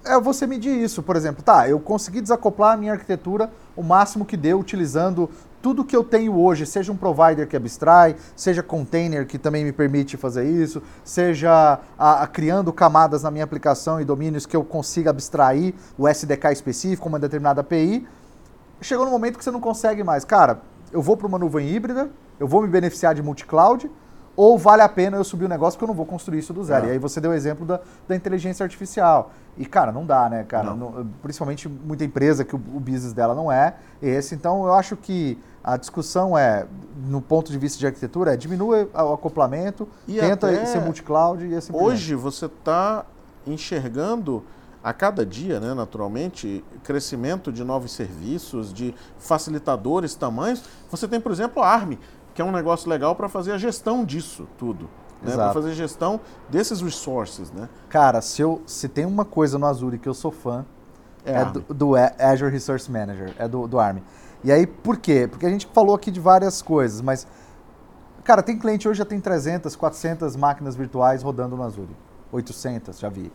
[0.04, 4.24] é você medir isso, por exemplo, tá, eu consegui desacoplar a minha arquitetura o máximo
[4.24, 5.28] que deu utilizando
[5.60, 9.72] tudo que eu tenho hoje, seja um provider que abstrai, seja container que também me
[9.72, 14.62] permite fazer isso, seja a- a criando camadas na minha aplicação e domínios que eu
[14.62, 18.06] consiga abstrair o SDK específico, uma determinada API.
[18.80, 20.24] Chegou no momento que você não consegue mais.
[20.24, 20.60] Cara,
[20.92, 23.90] eu vou para uma nuvem híbrida, eu vou me beneficiar de multi-cloud,
[24.36, 26.62] ou vale a pena eu subir o negócio porque eu não vou construir isso do
[26.62, 26.86] zero.
[26.86, 26.88] É.
[26.88, 29.30] E aí você deu o exemplo da, da inteligência artificial.
[29.56, 30.74] E, cara, não dá, né, cara?
[30.74, 30.90] Não.
[30.90, 34.34] Não- principalmente muita empresa que o, o business dela não é esse.
[34.34, 36.66] Então, eu acho que a discussão é,
[37.08, 41.56] no ponto de vista de arquitetura, é diminua o acoplamento, E tenta ser multi-cloud e
[41.56, 41.72] assim.
[41.74, 43.06] Hoje você está
[43.46, 44.44] enxergando
[44.86, 50.62] a cada dia, né, naturalmente, crescimento de novos serviços, de facilitadores, tamanhos.
[50.88, 51.94] Você tem, por exemplo, a ARM,
[52.32, 54.88] que é um negócio legal para fazer a gestão disso tudo.
[55.20, 57.50] Né, para fazer gestão desses resources.
[57.50, 57.68] Né?
[57.88, 60.64] Cara, se, eu, se tem uma coisa no Azure que eu sou fã,
[61.24, 63.98] É é, do, do A- Azure Resource Manager, é do, do ARM.
[64.44, 65.26] E aí, por quê?
[65.28, 67.26] Porque a gente falou aqui de várias coisas, mas,
[68.22, 71.96] cara, tem cliente hoje já tem 300, 400 máquinas virtuais rodando no Azure.
[72.30, 73.32] 800, já vi.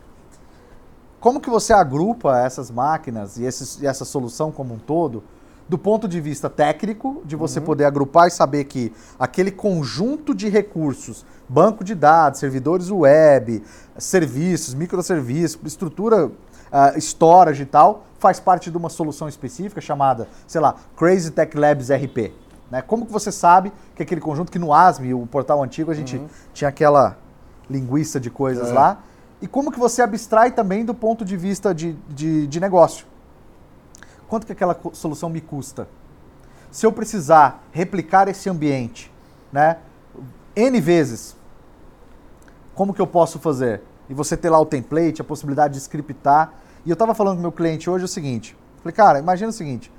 [1.22, 5.24] Como que você agrupa essas máquinas e, esses, e essa solução como um todo,
[5.70, 10.50] do ponto de vista técnico, de você poder agrupar e saber que aquele conjunto de
[10.50, 13.64] recursos, banco de dados, servidores web,
[14.00, 16.32] serviços, microserviços, estrutura
[16.72, 21.56] ah, storage e tal, faz parte de uma solução específica chamada, sei lá, Crazy Tech
[21.56, 22.34] Labs RP.
[22.72, 22.82] Né?
[22.82, 26.20] Como que você sabe que aquele conjunto, que no ASME, o portal antigo, a gente
[26.52, 27.16] tinha aquela
[27.70, 28.74] linguiça de coisas É.
[28.74, 29.04] lá,
[29.42, 33.06] e como que você abstrai também do ponto de vista de, de, de negócio.
[34.28, 35.88] Quanto que aquela solução me custa?
[36.70, 39.12] Se eu precisar replicar esse ambiente,
[39.52, 39.78] né,
[40.56, 41.36] N vezes,
[42.74, 43.82] como que eu posso fazer?
[44.10, 46.54] E você ter lá o template, a possibilidade de scriptar.
[46.86, 49.92] E eu estava falando com meu cliente hoje o seguinte, falei, cara, imagina o seguinte,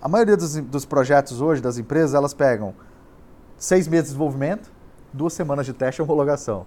[0.00, 2.74] a maioria dos, dos projetos hoje, das empresas, elas pegam
[3.56, 4.70] seis meses de desenvolvimento,
[5.12, 6.66] duas semanas de teste e homologação.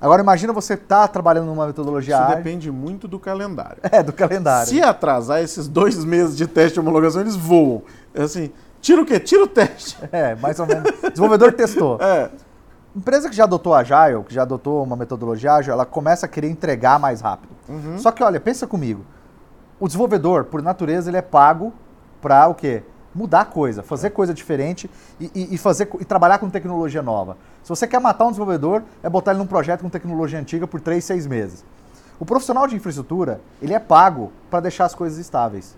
[0.00, 2.36] Agora imagina você estar trabalhando numa metodologia Isso ágil.
[2.36, 3.78] depende muito do calendário.
[3.82, 4.68] É, do calendário.
[4.68, 7.82] Se atrasar esses dois meses de teste de homologação, eles voam.
[8.14, 9.18] É assim, tira o quê?
[9.18, 9.96] Tira o teste.
[10.12, 10.90] É, mais ou menos.
[11.00, 11.98] Desenvolvedor testou.
[12.00, 12.30] É,
[12.96, 16.48] Empresa que já adotou Agile, que já adotou uma metodologia Agile, ela começa a querer
[16.48, 17.50] entregar mais rápido.
[17.68, 17.98] Uhum.
[17.98, 19.04] Só que, olha, pensa comigo.
[19.78, 21.74] O desenvolvedor, por natureza, ele é pago
[22.22, 22.82] para o quê?
[23.16, 27.38] Mudar coisa, fazer coisa diferente e, e- e fazer, e trabalhar com tecnologia nova.
[27.62, 30.82] Se você quer matar um desenvolvedor, é botar ele num projeto com tecnologia antiga por
[30.82, 31.64] três, seis meses.
[32.20, 35.74] O profissional de infraestrutura, ele é pago para deixar as coisas estáveis.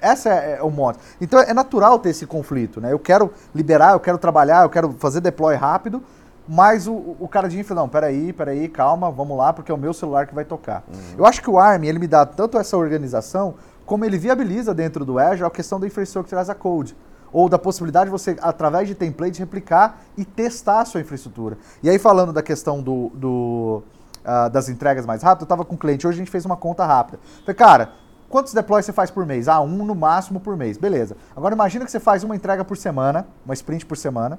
[0.00, 0.98] Essa é, é o mote.
[1.20, 2.92] Então é natural ter esse conflito, né?
[2.92, 6.02] Eu quero liberar, eu quero trabalhar, eu quero fazer deploy rápido,
[6.48, 9.78] mas o, o cara de infra, não, peraí, peraí, calma, vamos lá, porque é o
[9.78, 10.82] meu celular que vai tocar.
[11.16, 13.54] Eu acho que o ARM, ele me dá tanto essa organização,
[13.88, 16.94] como ele viabiliza dentro do Azure a questão da infraestrutura as a code.
[17.32, 21.56] Ou da possibilidade de você, através de templates, replicar e testar a sua infraestrutura.
[21.82, 23.82] E aí, falando da questão do, do,
[24.22, 26.56] ah, das entregas mais rápidas, eu estava com um cliente, hoje a gente fez uma
[26.56, 27.18] conta rápida.
[27.40, 27.92] Falei, cara,
[28.28, 29.48] quantos deploys você faz por mês?
[29.48, 30.76] Ah, um no máximo por mês.
[30.76, 31.16] Beleza.
[31.34, 34.38] Agora imagina que você faz uma entrega por semana, uma sprint por semana.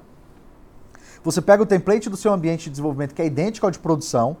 [1.24, 4.36] Você pega o template do seu ambiente de desenvolvimento, que é idêntico ao de produção,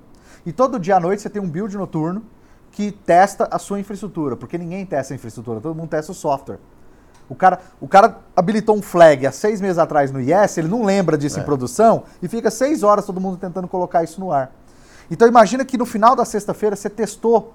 [0.46, 2.22] e todo dia à noite você tem um build noturno
[2.72, 6.58] que testa a sua infraestrutura, porque ninguém testa a infraestrutura, todo mundo testa o software.
[7.28, 10.84] O cara, o cara habilitou um flag há seis meses atrás no IS, ele não
[10.84, 14.52] lembra disso em produção, e fica seis horas todo mundo tentando colocar isso no ar.
[15.10, 17.54] Então imagina que no final da sexta-feira você testou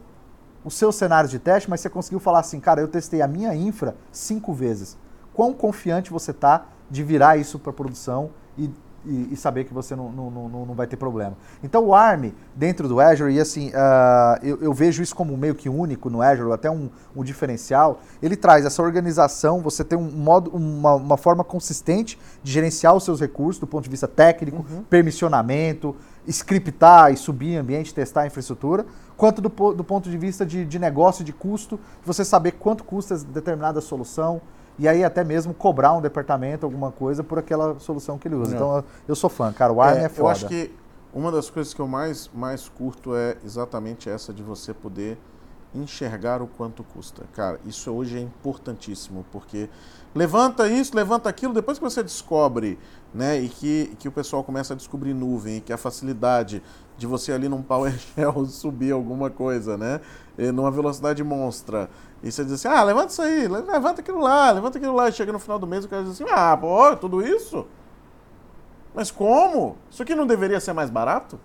[0.64, 3.54] os seus cenários de teste, mas você conseguiu falar assim, cara, eu testei a minha
[3.54, 4.98] infra cinco vezes.
[5.34, 8.70] Quão confiante você está de virar isso para produção e,
[9.06, 11.36] e- e saber que você não, não, não, não vai ter problema.
[11.64, 15.56] Então o ARM dentro do Azure, e assim, ah, eu, eu vejo isso como meio
[15.56, 20.10] que único no Azure, até um, um diferencial, ele traz essa organização, você tem um
[20.12, 24.66] modo, uma, uma forma consistente de gerenciar os seus recursos do ponto de vista técnico,
[24.90, 25.96] permissionamento,
[26.28, 30.80] scriptar e subir ambiente, testar a infraestrutura, quanto do, do ponto de vista de, de
[30.80, 34.42] negócio, de custo, você saber quanto custa determinada solução,
[34.78, 38.54] e aí até mesmo cobrar um departamento, alguma coisa, por aquela solução que ele usa.
[38.54, 38.56] É.
[38.56, 40.22] Então eu, eu sou fã, cara, o ARM é, É, foda.
[40.22, 40.72] eu acho que
[41.14, 45.18] uma das coisas que eu mais, mais curto é exatamente essa de você poder
[45.78, 47.24] enxergar o quanto custa.
[47.34, 49.70] Cara, isso hoje é importantíssimo, porque
[50.14, 52.80] levanta isso, levanta aquilo, depois que você descobre,
[53.14, 56.62] né, e que, que o pessoal começa a descobrir nuvem, e que a facilidade
[56.98, 60.02] de você ali num PowerShell subir alguma coisa, né,
[60.54, 61.90] numa velocidade monstra,
[62.24, 65.12] e você diz assim, ah, levanta isso aí, levanta aquilo lá, levanta aquilo lá, e
[65.12, 67.66] chega no final do mês o cara diz assim, ah, pô, tudo isso?
[68.94, 69.78] Mas como?
[69.92, 71.38] Isso aqui não deveria ser mais barato?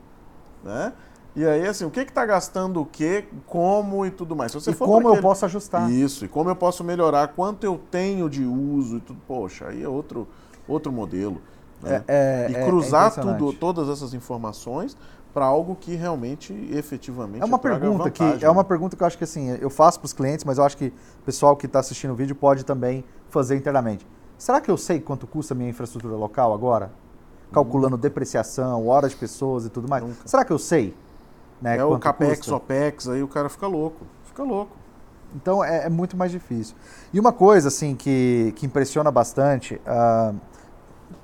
[0.63, 0.93] Né?
[1.35, 4.51] E aí, assim, o que está gastando o quê, como e tudo mais.
[4.53, 5.19] Se você e como aquele...
[5.19, 5.91] eu posso ajustar.
[5.91, 9.21] Isso, e como eu posso melhorar, quanto eu tenho de uso e tudo.
[9.27, 10.27] Poxa, aí é outro,
[10.67, 11.41] outro modelo.
[11.83, 12.03] Né?
[12.09, 14.97] É, é, e é cruzar é tudo, todas essas informações
[15.33, 19.17] para algo que realmente, efetivamente, é uma pergunta que é uma pergunta que eu acho
[19.17, 21.79] que assim eu faço para os clientes, mas eu acho que o pessoal que está
[21.79, 24.07] assistindo o vídeo pode também fazer internamente.
[24.37, 26.91] Será que eu sei quanto custa a minha infraestrutura local agora?
[27.53, 30.03] Calculando depreciação, horas de pessoas e tudo mais.
[30.03, 30.27] Nunca.
[30.27, 30.95] Será que eu sei?
[31.61, 32.55] Né, é o capex, custa.
[32.55, 34.77] opex, aí o cara fica louco, fica louco.
[35.35, 36.75] Então é, é muito mais difícil.
[37.13, 40.35] E uma coisa assim que, que impressiona bastante, uh,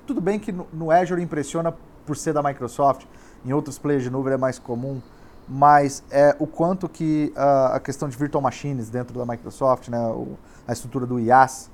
[0.05, 1.73] tudo bem que no, no, Azure impressiona
[2.05, 3.05] por ser da Microsoft,
[3.45, 5.01] em outros players de nuvem é mais comum,
[5.47, 9.99] mas é o quanto que uh, a questão de virtual machines dentro da Microsoft, né,
[10.07, 11.69] o, a estrutura do IaaS,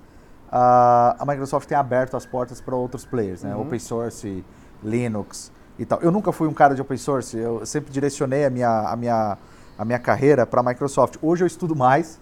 [0.47, 3.61] uh, a Microsoft tem aberto as portas para outros players, né, uhum.
[3.61, 4.43] open source,
[4.83, 5.99] Linux, e tal.
[6.01, 9.37] Eu nunca fui um cara de open source, eu sempre direcionei a minha, a minha,
[9.77, 11.17] a minha carreira para a Microsoft.
[11.21, 12.19] Hoje eu estudo mais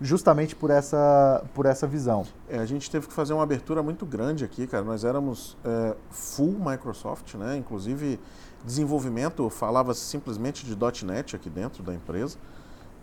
[0.00, 2.26] justamente por essa, por essa visão.
[2.48, 4.84] É, a gente teve que fazer uma abertura muito grande aqui, cara.
[4.84, 7.56] Nós éramos é, full Microsoft, né?
[7.56, 8.18] Inclusive
[8.64, 12.38] desenvolvimento falava simplesmente de .NET aqui dentro da empresa.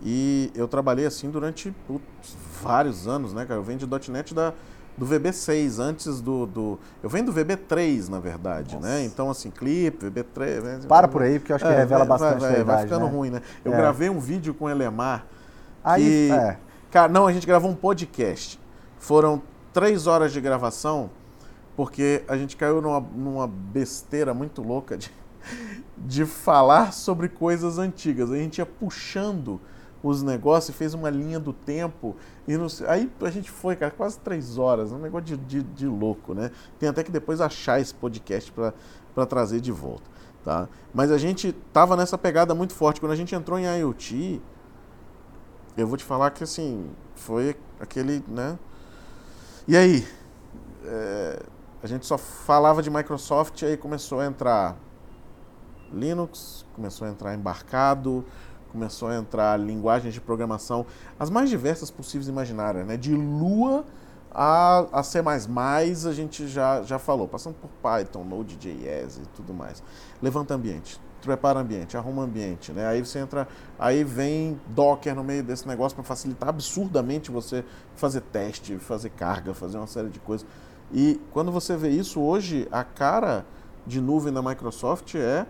[0.03, 3.59] E eu trabalhei assim durante putz, vários anos, né, cara?
[3.59, 4.53] Eu venho de .NET da
[5.01, 6.79] do VB6, antes do, do.
[7.01, 8.81] Eu venho do VB3, na verdade, né?
[8.81, 8.93] Nossa.
[8.93, 9.03] né?
[9.03, 10.85] Então, assim, clipe, VB3.
[10.85, 12.39] Para por aí, porque eu acho que é, revela vai, bastante.
[12.39, 13.11] Vai, vai, vai ficando né?
[13.11, 13.41] ruim, né?
[13.65, 13.77] Eu é.
[13.77, 15.25] gravei um vídeo com o Elemar.
[15.83, 16.57] Aí, que, é.
[16.91, 18.59] Cara, não, a gente gravou um podcast.
[18.99, 19.41] Foram
[19.73, 21.09] três horas de gravação,
[21.75, 25.11] porque a gente caiu numa, numa besteira muito louca de,
[25.97, 28.31] de falar sobre coisas antigas.
[28.31, 29.59] A gente ia puxando
[30.03, 32.15] os negócios, fez uma linha do tempo.
[32.47, 35.87] E no, aí a gente foi, cara, quase três horas, um negócio de, de, de
[35.87, 36.51] louco, né?
[36.79, 40.09] Tem até que depois achar esse podcast para trazer de volta,
[40.43, 40.67] tá?
[40.93, 42.99] Mas a gente tava nessa pegada muito forte.
[42.99, 44.41] Quando a gente entrou em IoT,
[45.77, 48.57] eu vou te falar que, assim, foi aquele, né?
[49.67, 50.07] E aí?
[50.83, 51.43] É,
[51.83, 54.77] a gente só falava de Microsoft, aí começou a entrar
[55.91, 58.25] Linux, começou a entrar embarcado,
[58.71, 60.85] começou a entrar linguagens de programação,
[61.19, 62.97] as mais diversas possíveis imaginárias, né?
[62.97, 63.85] De Lua
[64.33, 69.83] a, a C++, a gente já, já falou, passando por Python, Node.js e tudo mais.
[70.21, 72.87] Levanta ambiente, prepara ambiente, arruma ambiente, né?
[72.87, 73.45] Aí você entra,
[73.77, 79.53] aí vem Docker no meio desse negócio para facilitar absurdamente você fazer teste, fazer carga,
[79.53, 80.47] fazer uma série de coisas.
[80.93, 83.45] E quando você vê isso hoje, a cara
[83.85, 85.45] de nuvem da Microsoft é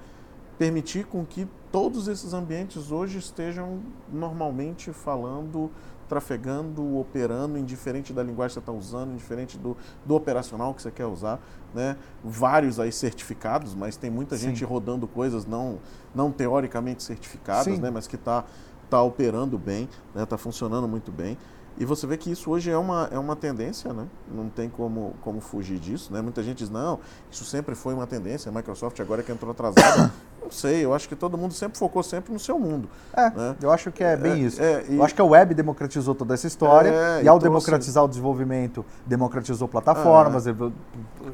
[0.62, 3.80] permitir com que todos esses ambientes hoje estejam
[4.14, 5.72] normalmente falando,
[6.08, 10.92] trafegando, operando, indiferente da linguagem que você está usando, indiferente do, do operacional que você
[10.92, 11.40] quer usar.
[11.74, 11.98] Né?
[12.24, 14.50] Vários aí certificados, mas tem muita Sim.
[14.50, 15.80] gente rodando coisas não,
[16.14, 17.90] não teoricamente certificadas, né?
[17.90, 18.46] mas que está
[18.88, 20.26] tá operando bem, está né?
[20.28, 21.40] Tá funcionando muito bem.
[21.82, 24.06] E você vê que isso hoje é uma, é uma tendência, né?
[24.32, 26.14] não tem como, como fugir disso.
[26.14, 26.22] Né?
[26.22, 27.00] Muita gente diz, não,
[27.32, 30.14] isso sempre foi uma tendência, a Microsoft agora é que entrou atrasada.
[30.44, 32.88] não sei, eu acho que todo mundo sempre focou sempre no seu mundo.
[33.12, 33.56] É, né?
[33.60, 34.62] eu acho que é bem é, isso.
[34.62, 34.98] É, e...
[34.98, 38.86] Eu acho que a web democratizou toda essa história é, e ao democratizar o desenvolvimento,
[39.04, 40.46] democratizou plataformas.
[40.46, 40.54] É.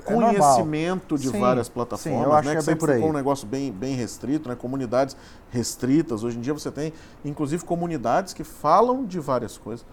[0.05, 2.55] Conhecimento de sim, várias plataformas, sim, eu acho né?
[2.55, 4.55] que, que é sempre ficou um negócio bem, bem restrito, né?
[4.55, 5.17] comunidades
[5.51, 6.23] restritas.
[6.23, 6.93] Hoje em dia você tem,
[7.25, 9.85] inclusive, comunidades que falam de várias coisas.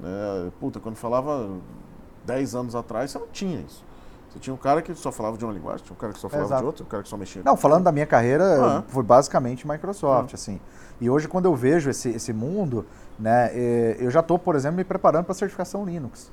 [0.00, 0.52] Né?
[0.60, 1.48] Puta, quando falava
[2.24, 3.84] 10 anos atrás, você não tinha isso.
[4.28, 6.28] Você tinha um cara que só falava de uma linguagem, tinha um cara que só
[6.28, 6.60] falava Exato.
[6.60, 7.42] de outra, um cara que só mexia.
[7.44, 8.84] Não, falando da minha carreira, ah.
[8.88, 10.34] foi basicamente Microsoft, ah.
[10.34, 10.60] assim.
[11.00, 12.84] E hoje, quando eu vejo esse, esse mundo,
[13.18, 16.30] né, é, eu já estou, por exemplo, me preparando para a certificação Linux.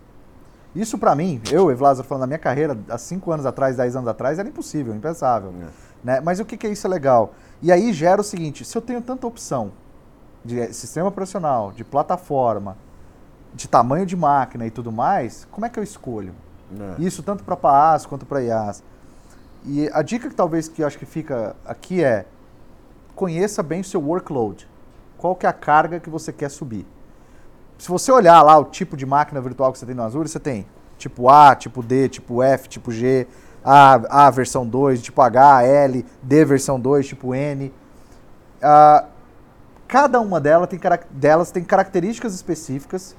[0.75, 4.07] Isso para mim, eu, Evlazar, falando da minha carreira, há 5 anos atrás, 10 anos
[4.07, 5.53] atrás, era impossível, impensável.
[5.61, 5.67] É.
[6.03, 6.21] Né?
[6.21, 7.33] Mas o que, que é isso legal?
[7.61, 9.71] E aí gera o seguinte, se eu tenho tanta opção
[10.43, 12.75] de sistema operacional, de plataforma,
[13.53, 16.33] de tamanho de máquina e tudo mais, como é que eu escolho?
[16.79, 17.01] É.
[17.01, 18.83] Isso tanto para PAAS quanto para IaaS.
[19.65, 22.25] E a dica que talvez que eu acho que fica aqui é
[23.15, 24.67] conheça bem o seu workload.
[25.17, 26.85] Qual que é a carga que você quer subir?
[27.77, 30.39] Se você olhar lá o tipo de máquina virtual que você tem no Azure, você
[30.39, 30.65] tem
[30.97, 33.27] tipo A, tipo D, tipo F, tipo G,
[33.63, 37.73] A, A versão 2, tipo H, L, D versão 2, tipo N.
[38.61, 39.13] Uh,
[39.93, 40.79] Cada uma delas tem,
[41.11, 43.15] delas tem características específicas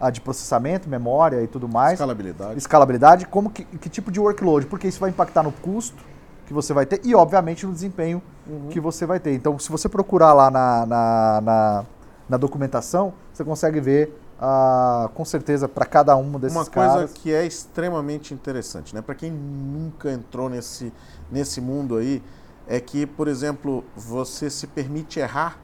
[0.00, 1.94] ah, de processamento, memória e tudo mais.
[1.94, 2.58] Escalabilidade.
[2.58, 6.04] escalabilidade, como que, que tipo de workload, porque isso vai impactar no custo
[6.46, 8.22] que você vai ter e, obviamente, no desempenho
[8.70, 9.34] que você vai ter.
[9.34, 11.84] Então, se você procurar lá na, na, na,
[12.28, 17.12] na documentação, você consegue ver, ah, com certeza, para cada um desses Uma coisa caras.
[17.12, 19.02] que é extremamente interessante, né?
[19.02, 20.92] Para quem nunca entrou nesse,
[21.30, 22.22] nesse mundo aí,
[22.68, 25.58] é que, por exemplo, você se permite errar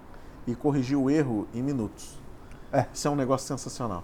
[0.47, 2.21] e corrigir o erro em minutos.
[2.73, 2.87] É.
[2.93, 4.03] Isso é um negócio sensacional.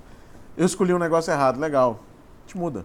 [0.58, 2.00] Eu escolhi um negócio errado, legal.
[2.44, 2.84] Te muda.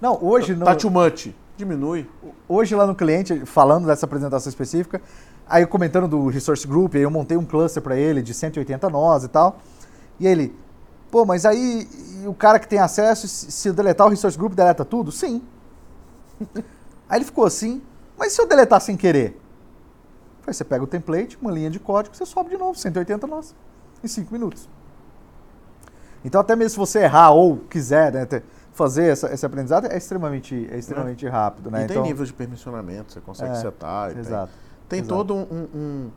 [0.00, 1.28] Não, hoje no, Tá too much.
[1.58, 2.08] Diminui.
[2.48, 5.00] hoje lá no cliente, falando dessa apresentação específica,
[5.46, 9.24] aí comentando do Resource Group, aí eu montei um cluster para ele de 180 nós
[9.24, 9.58] e tal.
[10.18, 10.54] E ele,
[11.10, 11.86] pô, mas aí
[12.26, 15.12] o cara que tem acesso, se se eu deletar o Resource Group, deleta tudo?
[15.12, 15.42] Sim.
[17.08, 17.82] aí ele ficou assim,
[18.18, 19.38] mas se eu deletar sem querer?
[20.46, 23.54] Aí você pega o template, uma linha de código, você sobe de novo, 180 nós,
[24.02, 24.66] em 5 minutos.
[26.26, 29.96] Então até mesmo se você errar ou quiser né, ter- fazer essa, esse aprendizado, é
[29.96, 31.70] extremamente, é extremamente rápido.
[31.70, 31.84] Né?
[31.84, 34.10] E tem então, nível de permissionamento, você consegue É, setar.
[34.10, 34.52] e tem- Exato.
[34.88, 35.14] Tem Exato.
[35.14, 36.10] todo um, um,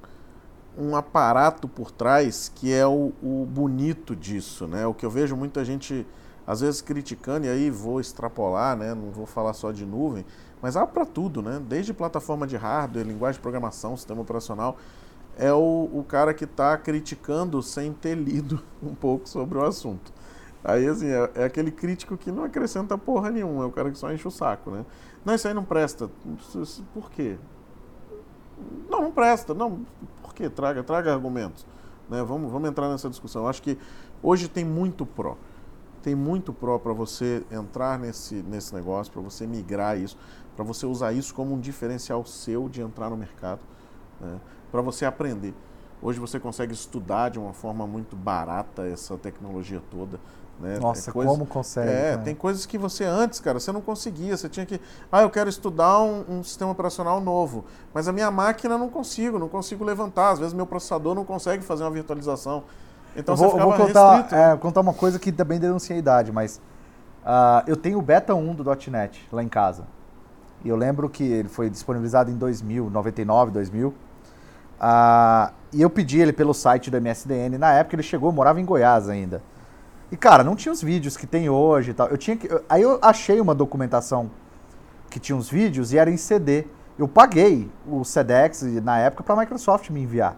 [0.90, 4.86] um aparato por trás que é o, o bonito disso, né?
[4.88, 6.06] O que eu vejo muita gente,
[6.46, 8.94] às vezes, criticando, e aí vou extrapolar, né?
[8.96, 10.26] Não vou falar só de nuvem,
[10.62, 11.62] mas há para tudo, né?
[11.68, 14.76] Desde plataforma de hardware, linguagem de programação, sistema operacional.
[15.38, 20.12] É o, o cara que está criticando sem ter lido um pouco sobre o assunto.
[20.64, 23.98] Aí, assim, é, é aquele crítico que não acrescenta porra nenhuma, é o cara que
[23.98, 24.86] só enche o saco, né?
[25.24, 26.10] Não, isso aí não presta.
[26.94, 27.38] Por quê?
[28.90, 29.54] Não, não presta.
[29.54, 29.86] Não,
[30.22, 30.50] por quê?
[30.50, 31.66] Traga, traga argumentos.
[32.10, 32.24] Né?
[32.24, 33.44] Vamos, vamos entrar nessa discussão.
[33.44, 33.78] Eu acho que
[34.22, 35.38] hoje tem muito pró.
[36.02, 40.18] Tem muito pró para você entrar nesse, nesse negócio, para você migrar isso,
[40.56, 43.60] para você usar isso como um diferencial seu de entrar no mercado,
[44.20, 44.40] né?
[44.72, 45.54] Para você aprender.
[46.02, 50.20] Hoje você consegue estudar de uma forma muito barata essa tecnologia toda.
[50.60, 50.78] Né?
[50.80, 51.90] Nossa, coisa- como consegue?
[51.90, 52.24] é, né?
[52.24, 54.36] tem coisas que você antes, cara, você não conseguia.
[54.36, 54.80] Você tinha que.
[55.12, 57.66] Ah, eu quero estudar um, um sistema operacional novo.
[57.94, 60.32] Mas a minha máquina não consigo, não consigo levantar.
[60.32, 62.64] Às vezes meu processador não consegue fazer uma virtualização.
[63.16, 64.36] Então eu vou, você eu vou ficava contar, restrito.
[64.36, 64.54] né?
[64.54, 66.62] é, contar uma coisa que também denuncia a idade, mas
[67.26, 69.84] ah, eu tenho o beta 1 do .NET lá em casa.
[70.64, 73.94] E eu lembro que ele foi disponibilizado em 2000, 99, 2000.
[74.80, 77.58] Ah, e eu pedi ele pelo site do MSDN.
[77.58, 79.42] Na época ele chegou, morava em Goiás ainda.
[80.12, 82.08] E cara, não tinha os vídeos que tem hoje e tal.
[82.08, 84.32] Eu tinha que, eu- aí eu achei uma documentação
[85.10, 86.66] que tinha os vídeos e era em CD.
[86.98, 90.36] Eu paguei o SEDEX na época para a Microsoft me enviar.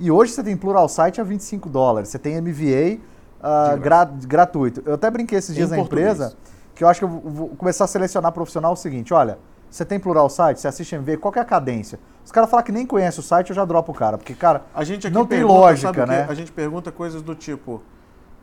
[0.00, 2.08] E hoje você tem Plural Site a 25 dólares.
[2.08, 3.00] Você tem MVA
[3.42, 4.82] ah, De gra- gratuito.
[4.84, 6.14] Eu até brinquei esses Em dias na português.
[6.14, 6.36] empresa
[6.74, 9.38] que eu acho que eu vou começar a selecionar profissional o seguinte: olha,
[9.70, 11.98] você tem Plural Site, você assiste MVA, qual é a cadência?
[12.24, 14.18] Os caras falam que nem conhece o site, eu já dropo o cara.
[14.18, 16.06] Porque, cara, A gente aqui não tem pergunta, lógica, o quê?
[16.06, 16.26] né?
[16.28, 17.82] A gente pergunta coisas do tipo: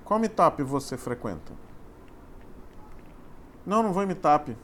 [0.03, 1.53] qual meetup você frequenta?
[3.65, 4.55] Não, não vou em meetup.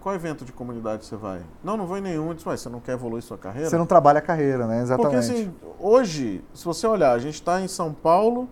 [0.00, 1.42] Qual evento de comunidade você vai?
[1.62, 2.28] Não, não vou em nenhum.
[2.28, 3.68] "Ué, você não quer evoluir sua carreira?
[3.68, 4.80] você não trabalha a carreira, né?
[4.82, 5.02] Exatamente.
[5.02, 8.48] Porque assim, hoje, se você olhar, a gente está em São Paulo,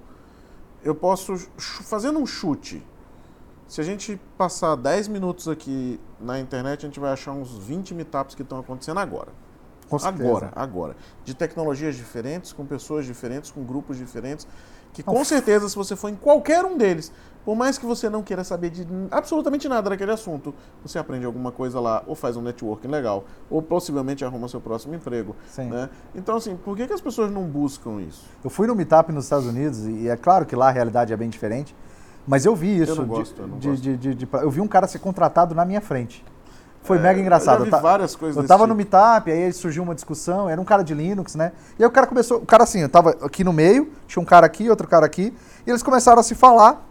[0.83, 2.85] eu posso, fazendo um chute,
[3.67, 7.95] se a gente passar 10 minutos aqui na internet, a gente vai achar uns 20
[7.95, 9.29] meetups que estão acontecendo agora.
[10.03, 10.97] Agora, agora.
[11.25, 14.47] De tecnologias diferentes, com pessoas diferentes, com grupos diferentes,
[14.93, 17.13] que com certeza, se você for em qualquer um deles,
[17.45, 21.53] por mais que você não queira saber de absolutamente nada daquele assunto, você aprende alguma
[21.53, 25.37] coisa lá, ou faz um networking legal, ou possivelmente arruma seu próximo emprego.
[25.49, 25.69] Sim.
[25.69, 25.91] Né?
[26.15, 28.25] Então, assim, por que, que as pessoas não buscam isso?
[28.43, 31.17] Eu fui no Meetup nos Estados Unidos e é claro que lá a realidade é
[31.17, 31.77] bem diferente,
[32.27, 32.95] mas eu vi isso.
[32.97, 33.83] não de- gosto, eu não de, gosto.
[33.83, 36.25] de- de- de- eu vi um cara ser contratado na minha frente.
[36.83, 37.61] Foi É, mega engraçado.
[37.61, 38.69] Eu vi várias coisas Eu tava tipo.
[38.69, 41.51] no Meetup, aí surgiu uma discussão, era um cara de Linux, né?
[41.79, 44.27] E aí o cara começou, o cara assim, eu tava aqui no meio, tinha um
[44.27, 45.35] cara aqui, outro cara aqui,
[45.67, 46.87] e eles começaram a se falar.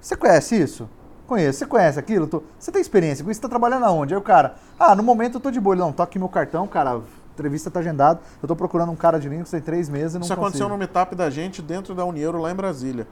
[0.00, 0.88] Você conhece isso?
[1.28, 1.58] Conheço.
[1.60, 2.26] Você conhece aquilo?
[2.26, 3.38] Tô- Você tem experiência com isso?
[3.38, 4.14] Você tá trabalhando aonde?
[4.14, 5.58] Aí o cara, ah, no momento eu tô de.
[5.60, 7.00] Ele, Não, tô aqui meu cartão, cara, a
[7.32, 8.20] entrevista tá agendada.
[8.42, 10.70] Eu tô procurando um cara de Linux tem três meses e não Isso aconteceu consigo.
[10.70, 13.06] no meetup da gente dentro da Unieuro lá em Brasília.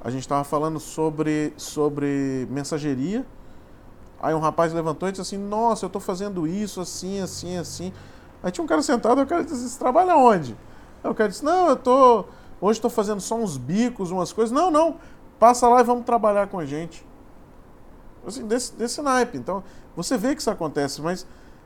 [0.00, 3.26] A gente estava falando sobre, sobre mensageria.
[4.20, 7.92] Aí um rapaz levantou e disse assim: Nossa, eu estou fazendo isso assim, assim, assim.
[8.42, 10.56] Aí tinha um cara sentado o cara disse: Você trabalha onde?
[11.02, 12.24] Aí o cara disse: Não, eu tô.
[12.60, 14.52] Hoje estou fazendo só uns bicos, umas coisas.
[14.52, 14.96] Não, não.
[15.38, 17.06] Passa lá e vamos trabalhar com a gente.
[18.26, 19.38] Assim, desse, desse naipe.
[19.38, 19.62] Então,
[19.94, 21.24] você vê que isso acontece, mas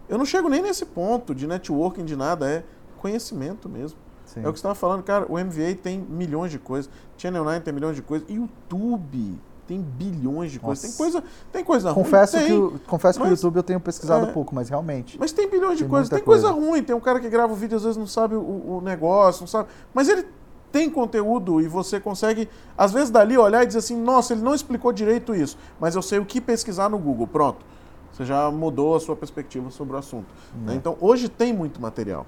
[0.09, 2.49] eu não chego nem nesse ponto de networking, de nada.
[2.49, 2.65] É
[2.99, 3.99] conhecimento mesmo.
[4.35, 4.41] Sim.
[4.45, 5.27] É o que você estava falando, cara.
[5.29, 6.91] O MVA tem milhões de coisas.
[7.19, 8.29] Channel 9 tem milhões de coisas.
[8.29, 10.83] YouTube tem bilhões de coisas.
[10.85, 12.47] Tem coisa, tem coisa Confesso, ruim.
[12.47, 12.59] que, Tem.
[12.63, 14.33] o, confesso que o mas- YouTube eu tenho pesquisado É.
[14.33, 15.17] pouco, mas realmente.
[15.19, 16.09] Mas tem bilhões de Tem coisas.
[16.09, 16.51] Tem coisa.
[16.53, 16.67] coisa.
[16.67, 16.83] ruim.
[16.83, 19.47] Tem um cara que grava o vídeo às vezes não sabe o, o negócio, não
[19.47, 19.69] sabe.
[19.95, 20.27] Mas ele
[20.73, 24.55] tem conteúdo e você consegue, às vezes, dali olhar e dizer assim: nossa, ele não
[24.55, 27.27] explicou direito isso, mas eu sei o que pesquisar no Google.
[27.27, 27.65] Pronto.
[28.13, 30.27] Você já mudou a sua perspectiva sobre o assunto.
[30.67, 30.75] Né?
[30.75, 32.27] Então, hoje tem muito material.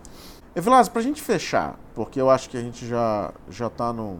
[0.56, 4.18] Evilás, para a gente fechar, porque eu acho que a gente já já está no.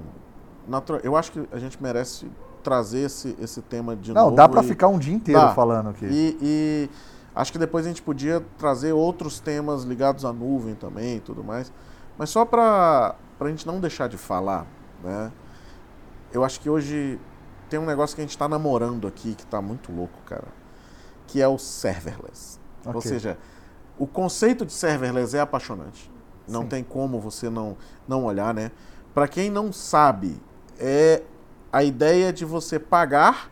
[0.67, 2.27] Natural, eu acho que a gente merece
[2.63, 4.37] trazer esse, esse tema de Não, novo.
[4.37, 6.07] dá para ficar um dia inteiro falando aqui.
[6.07, 6.91] E, e
[7.35, 11.45] acho que depois a gente podia trazer outros temas ligados à nuvem também e tudo
[11.45, 11.71] mais.
[12.17, 14.67] Mas só para a gente não deixar de falar,
[15.03, 15.31] né?
[16.33, 17.21] Eu acho que hoje
[17.69, 20.49] tem um negócio que a gente está namorando aqui que está muito louco, cara.
[21.35, 22.61] Que é o serverless.
[22.87, 23.11] Ou Ok.
[23.11, 23.37] seja,
[23.99, 26.09] o conceito de serverless é apaixonante.
[26.47, 26.69] Não Sim.
[26.69, 27.77] tem como você não,
[28.07, 28.71] não olhar, né?
[29.13, 30.41] Para quem não sabe,
[30.79, 31.25] é
[31.73, 33.51] a ideia de você pagar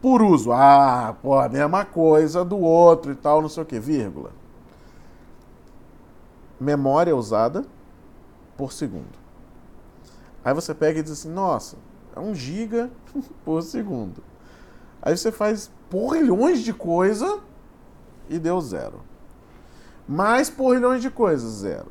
[0.00, 0.52] por uso.
[0.52, 4.30] Ah, pô, a mesma coisa do outro e tal, não sei o que, vírgula.
[6.60, 7.64] Memória usada
[8.56, 9.18] por segundo.
[10.44, 11.76] Aí você pega e diz assim, nossa,
[12.14, 12.88] é um giga
[13.44, 14.22] por segundo.
[15.02, 17.40] Aí você faz porrilhões de coisa
[18.28, 19.00] e deu zero.
[20.08, 21.88] Mais porrilhões de coisas, zero.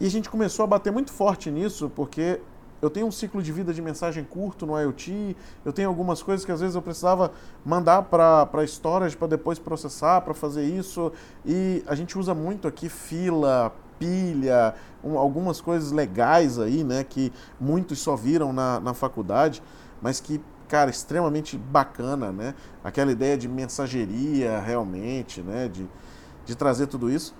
[0.00, 2.40] E a gente começou a bater muito forte nisso, porque
[2.80, 6.44] eu tenho um ciclo de vida de mensagem curto no IoT, eu tenho algumas coisas
[6.46, 7.32] que às vezes eu precisava
[7.64, 11.12] mandar para storage para depois processar, para fazer isso,
[11.44, 17.32] e a gente usa muito aqui fila, pilha, um- algumas coisas legais aí, né, que
[17.60, 19.60] muitos só viram na, na faculdade,
[20.00, 22.54] mas que, cara, extremamente bacana, né,
[22.84, 25.88] aquela ideia de mensageria realmente, né, de,
[26.44, 27.34] de trazer tudo isso.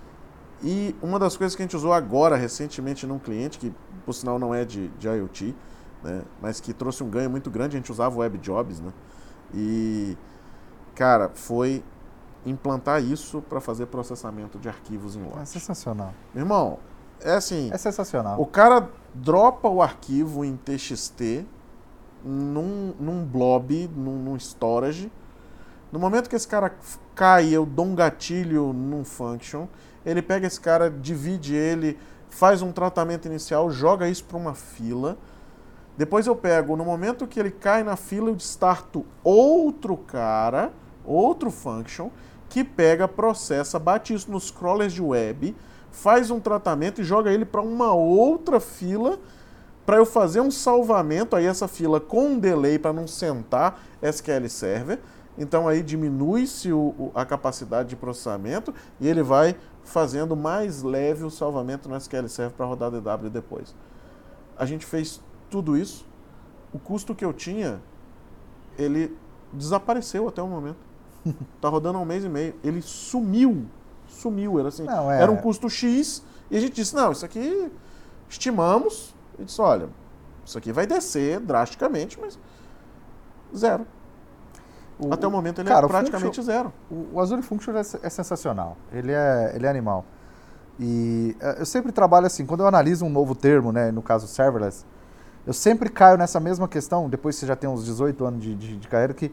[0.62, 3.72] E uma das coisas que a gente usou agora, recentemente, num cliente, que
[4.04, 5.54] por sinal não é de, de IoT,
[6.02, 8.92] né, mas que trouxe um ganho muito grande, a gente usava o Web Jobs, né?
[9.54, 10.16] E,
[10.94, 11.82] cara, foi
[12.46, 15.48] implantar isso para fazer processamento de arquivos em É lote.
[15.48, 16.12] sensacional.
[16.34, 16.78] Meu irmão,
[17.20, 18.40] é assim, É sensacional.
[18.40, 21.44] o cara dropa o arquivo em TXT
[22.24, 25.10] num, num blob, num, num storage.
[25.90, 26.74] No momento que esse cara
[27.14, 29.66] cai, eu dou um gatilho num function.
[30.04, 31.98] Ele pega esse cara, divide ele,
[32.28, 35.16] faz um tratamento inicial, joga isso para uma fila.
[35.96, 40.72] Depois eu pego, no momento que ele cai na fila, eu destarto outro cara,
[41.04, 42.10] outro function,
[42.48, 45.56] que pega, processa, bate isso nos crawlers de web,
[45.90, 49.18] faz um tratamento e joga ele para uma outra fila
[49.88, 54.46] para eu fazer um salvamento, aí essa fila com um delay para não sentar SQL
[54.46, 54.98] Server.
[55.38, 56.68] Então aí diminui-se
[57.14, 62.54] a capacidade de processamento e ele vai fazendo mais leve o salvamento no SQL Server
[62.54, 63.74] para rodar DW depois.
[64.58, 66.06] A gente fez tudo isso.
[66.70, 67.80] O custo que eu tinha,
[68.78, 69.16] ele
[69.50, 70.76] desapareceu até o momento.
[71.62, 72.54] Tá rodando há um mês e meio.
[72.62, 73.64] Ele sumiu.
[74.06, 74.58] Sumiu.
[74.58, 74.82] Era assim.
[74.82, 76.22] Não, é- Era um custo X.
[76.50, 77.72] E a gente disse, não, isso aqui
[78.28, 79.16] estimamos.
[79.38, 79.88] E disse, olha,
[80.44, 82.38] isso aqui vai descer drasticamente, mas
[83.56, 83.86] zero.
[84.98, 86.72] O- Até o momento ele cara, é o praticamente Function- zero.
[86.90, 88.76] O, o Azure Function é, é sensacional.
[88.92, 90.04] Ele é, ele é animal.
[90.80, 94.26] E eh, eu sempre trabalho assim, quando eu analiso um novo termo, né, no caso
[94.26, 94.84] serverless,
[95.46, 98.54] eu sempre caio nessa mesma questão, depois que você já tem uns 18 anos de,
[98.54, 99.32] de, de carreira, que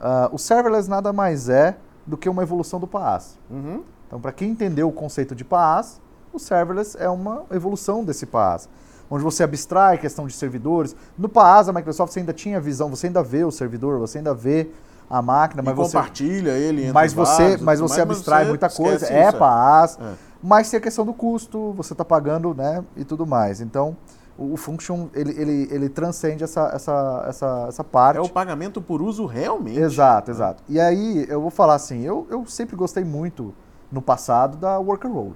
[0.00, 1.76] ah, o serverless nada mais é
[2.06, 3.38] do que uma evolução do PaaS.
[3.50, 3.82] Uhum.
[4.06, 6.00] Então, para quem entendeu o conceito de PaaS,
[6.32, 8.68] o serverless é uma evolução desse PaaS.
[9.10, 10.96] Onde você abstrai questão de servidores.
[11.16, 14.34] No PaaS, a Microsoft você ainda tinha visão, você ainda vê o servidor, você ainda
[14.34, 14.70] vê
[15.08, 18.48] a máquina, E mas você compartilha ele mas você, vários, mas você mas abstrai você
[18.48, 20.14] muita coisa, é isso, PaaS, É.
[20.42, 23.60] mas tem a questão do custo, você está pagando, né, e tudo mais.
[23.60, 23.96] Então,
[24.36, 28.16] o, o Function, ele, ele, ele transcende essa, essa, essa, essa parte.
[28.16, 29.78] É o pagamento por uso realmente.
[29.78, 30.62] Exato, exato.
[30.68, 33.54] E aí, eu vou falar assim, eu, eu sempre gostei muito,
[33.92, 35.34] no passado, da Worker Role.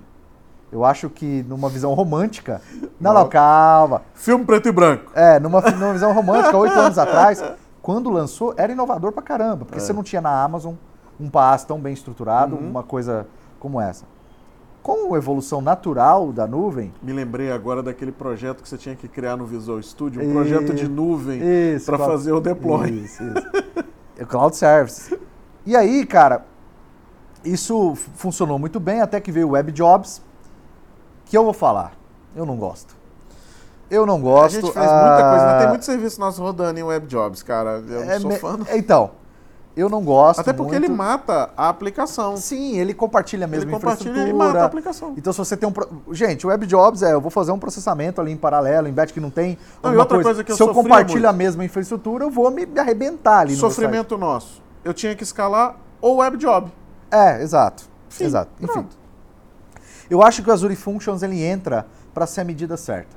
[0.70, 2.60] Eu acho que numa visão romântica...
[3.00, 4.02] Não, não, calma.
[4.14, 5.10] Filme preto e branco.
[5.14, 7.42] É, numa, numa visão romântica, oito anos atrás,
[7.80, 9.80] quando lançou, era inovador pra caramba, porque É.
[9.80, 10.74] você não tinha na Amazon
[11.18, 12.68] um PaaS tão bem estruturado, Uhum.
[12.68, 13.26] uma coisa
[13.58, 14.04] como essa.
[14.82, 19.08] Com a evolução natural da nuvem, Me lembrei agora daquele projeto que você tinha que
[19.08, 21.40] criar no Visual Studio, um E- projeto de nuvem
[21.84, 22.90] para cloud- fazer o deploy.
[22.90, 23.46] Isso, isso.
[24.18, 25.12] É Cloud Services.
[25.66, 26.44] E aí, cara,
[27.44, 30.22] isso funcionou muito bem até que veio o Web Jobs,
[31.28, 31.92] que eu vou falar.
[32.34, 32.96] Eu não gosto.
[33.90, 34.54] Eu não A gosto.
[34.54, 35.52] gente fez muita coisa, né?
[35.52, 37.82] ah, tem muito serviço nosso rodando em Web Jobs, cara.
[37.88, 38.56] Eu não é sou fã.
[38.56, 38.66] não.
[38.76, 39.10] Então,
[39.74, 40.40] eu não gosto.
[40.40, 40.84] Até porque muito.
[40.84, 42.36] ele mata a aplicação.
[42.36, 45.14] Sim, ele compartilha a mesma Ele compartilha e mata a aplicação.
[45.16, 46.12] Então, se você tem um.
[46.12, 49.20] Gente, Web Jobs é, eu vou fazer um processamento ali em paralelo, em batch que
[49.20, 49.56] não tem.
[49.82, 51.28] Não, e outra coisa que eu se eu compartilho muito.
[51.28, 54.60] a mesma infraestrutura, eu vou me arrebentar ali no Sofrimento nosso.
[54.84, 56.70] Eu tinha que escalar o Web Job.
[57.10, 57.84] É, exato.
[58.08, 58.50] Fim, exato.
[58.60, 58.72] Enfim.
[58.72, 58.97] pronto.
[60.10, 63.16] Eu acho que o Azure Functions ele entra para ser a medida certa.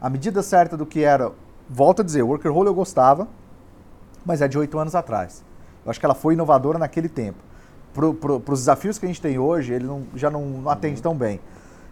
[0.00, 1.30] a medida certa do que era,
[1.68, 3.28] volto a dizer, o Worker Hole eu gostava,
[4.24, 5.44] mas é de oito anos atrás.
[5.84, 7.38] Eu acho que ela foi inovadora naquele tempo.
[7.92, 10.96] Para pro, os desafios que a gente tem hoje, ele não, já não, não atende
[10.96, 11.02] uhum.
[11.02, 11.40] tão bem.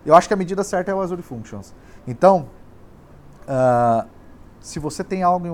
[0.07, 1.75] Eu acho que a medida certa é o Azure Functions.
[2.07, 2.49] Então,
[3.45, 4.09] uh,
[4.61, 5.51] se você tem algo em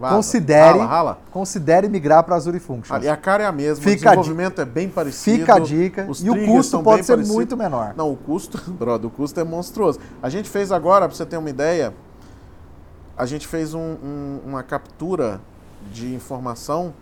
[0.00, 1.18] WebJob, considere, rala, rala.
[1.30, 3.04] considere migrar para Azure Functions.
[3.04, 5.38] E a cara é a mesma, fica o desenvolvimento é bem parecido.
[5.38, 6.08] Fica a dica.
[6.22, 7.34] e o custo pode ser parecido.
[7.34, 7.92] muito menor.
[7.96, 10.00] Não, o custo, brother, o custo é monstruoso.
[10.22, 11.92] A gente fez agora, para você ter uma ideia,
[13.16, 15.40] a gente fez um, um, uma captura
[15.92, 16.94] de informação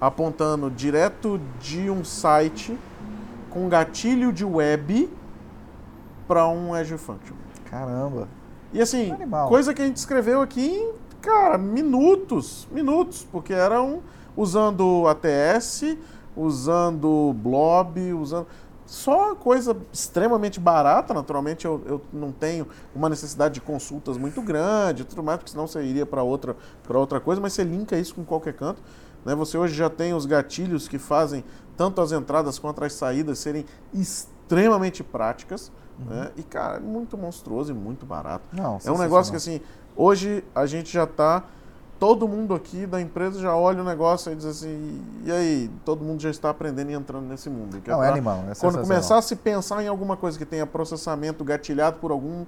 [0.00, 2.76] apontando direto de um site
[3.48, 5.08] com gatilho de web
[6.26, 7.36] para um Azure Function.
[7.70, 8.26] Caramba.
[8.72, 9.48] E assim, Animal.
[9.48, 10.92] coisa que a gente escreveu aqui em,
[11.22, 14.02] cara, minutos, minutos, porque eram
[14.36, 15.96] usando ATS,
[16.36, 18.46] usando Blob, usando
[18.84, 25.04] só coisa extremamente barata, naturalmente eu, eu não tenho uma necessidade de consultas muito grande,
[25.04, 26.56] tudo mais, porque senão você iria para outra,
[26.88, 28.82] outra coisa, mas você linka isso com qualquer canto.
[29.24, 29.34] Né?
[29.34, 31.42] Você hoje já tem os gatilhos que fazem
[31.76, 33.64] tanto as entradas quanto as saídas serem
[33.94, 35.72] extremamente práticas.
[35.98, 36.14] Uhum.
[36.14, 36.30] Né?
[36.36, 38.48] E, cara, é muito monstruoso e muito barato.
[38.52, 39.60] Não, é um negócio que, assim,
[39.96, 41.44] hoje a gente já está.
[41.98, 45.70] Todo mundo aqui da empresa já olha o negócio e diz assim: e aí?
[45.84, 47.80] Todo mundo já está aprendendo e entrando nesse mundo.
[47.84, 48.44] É Não, é, é animal.
[48.50, 52.44] É quando começar a se pensar em alguma coisa que tenha processamento gatilhado por algum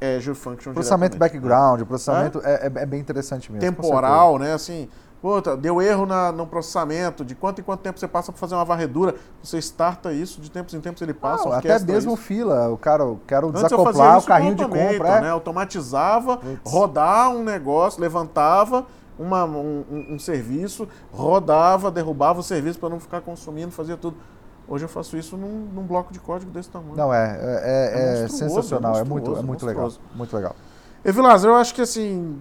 [0.00, 2.66] é, Function Processamento background, processamento é?
[2.66, 3.60] É, é, bem interessante mesmo.
[3.60, 4.52] Temporal, né?
[4.52, 4.88] Assim,
[5.24, 8.54] Puta, deu erro na, no processamento, de quanto em quanto tempo você passa para fazer
[8.56, 11.48] uma varredura, você starta isso, de tempos em tempos ele passa.
[11.56, 12.22] Até mesmo isso.
[12.22, 15.08] fila, o cara, quero Antes desacoplar o carrinho de compra.
[15.08, 15.20] É.
[15.22, 15.30] Né?
[15.30, 18.84] Automatizava, rodar um negócio, levantava
[19.18, 24.18] uma, um, um, serviço, rodava, derrubava o serviço para não ficar consumindo, fazia tudo.
[24.68, 26.96] Hoje eu faço isso num, num, bloco de código desse tamanho.
[26.96, 29.90] Não, é, é, é, é sensacional, é, muito, é muito legal.
[30.14, 30.54] Muito legal.
[31.02, 32.38] Evilás, eu acho que assim,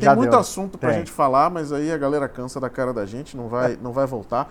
[0.00, 0.40] tem Já muito deu.
[0.40, 0.98] assunto pra Tem.
[1.00, 4.06] gente falar, mas aí a galera cansa da cara da gente, não vai, não vai
[4.06, 4.50] voltar.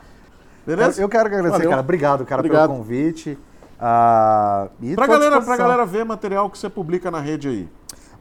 [0.65, 1.01] Beleza?
[1.01, 1.69] Eu, eu quero agradecer, Valeu.
[1.69, 1.81] cara.
[1.81, 2.67] Obrigado, cara, Obrigado.
[2.67, 3.31] pelo convite.
[3.31, 7.69] Uh, e pra, galera, pra galera ver material que você publica na rede aí.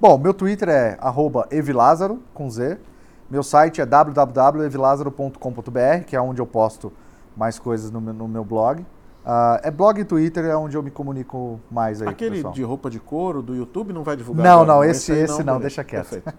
[0.00, 0.96] Bom, meu Twitter é
[1.50, 2.78] evilázaro, com Z.
[3.28, 6.92] Meu site é www.evilázaro.com.br, que é onde eu posto
[7.36, 8.80] mais coisas no meu, no meu blog.
[8.80, 8.86] Uh,
[9.62, 12.08] é blog e Twitter é onde eu me comunico mais aí.
[12.08, 12.54] Aquele pessoal.
[12.54, 14.42] de roupa de couro do YouTube não vai divulgar?
[14.42, 16.22] Não, agora, não, esse, esse não, não deixa quieto.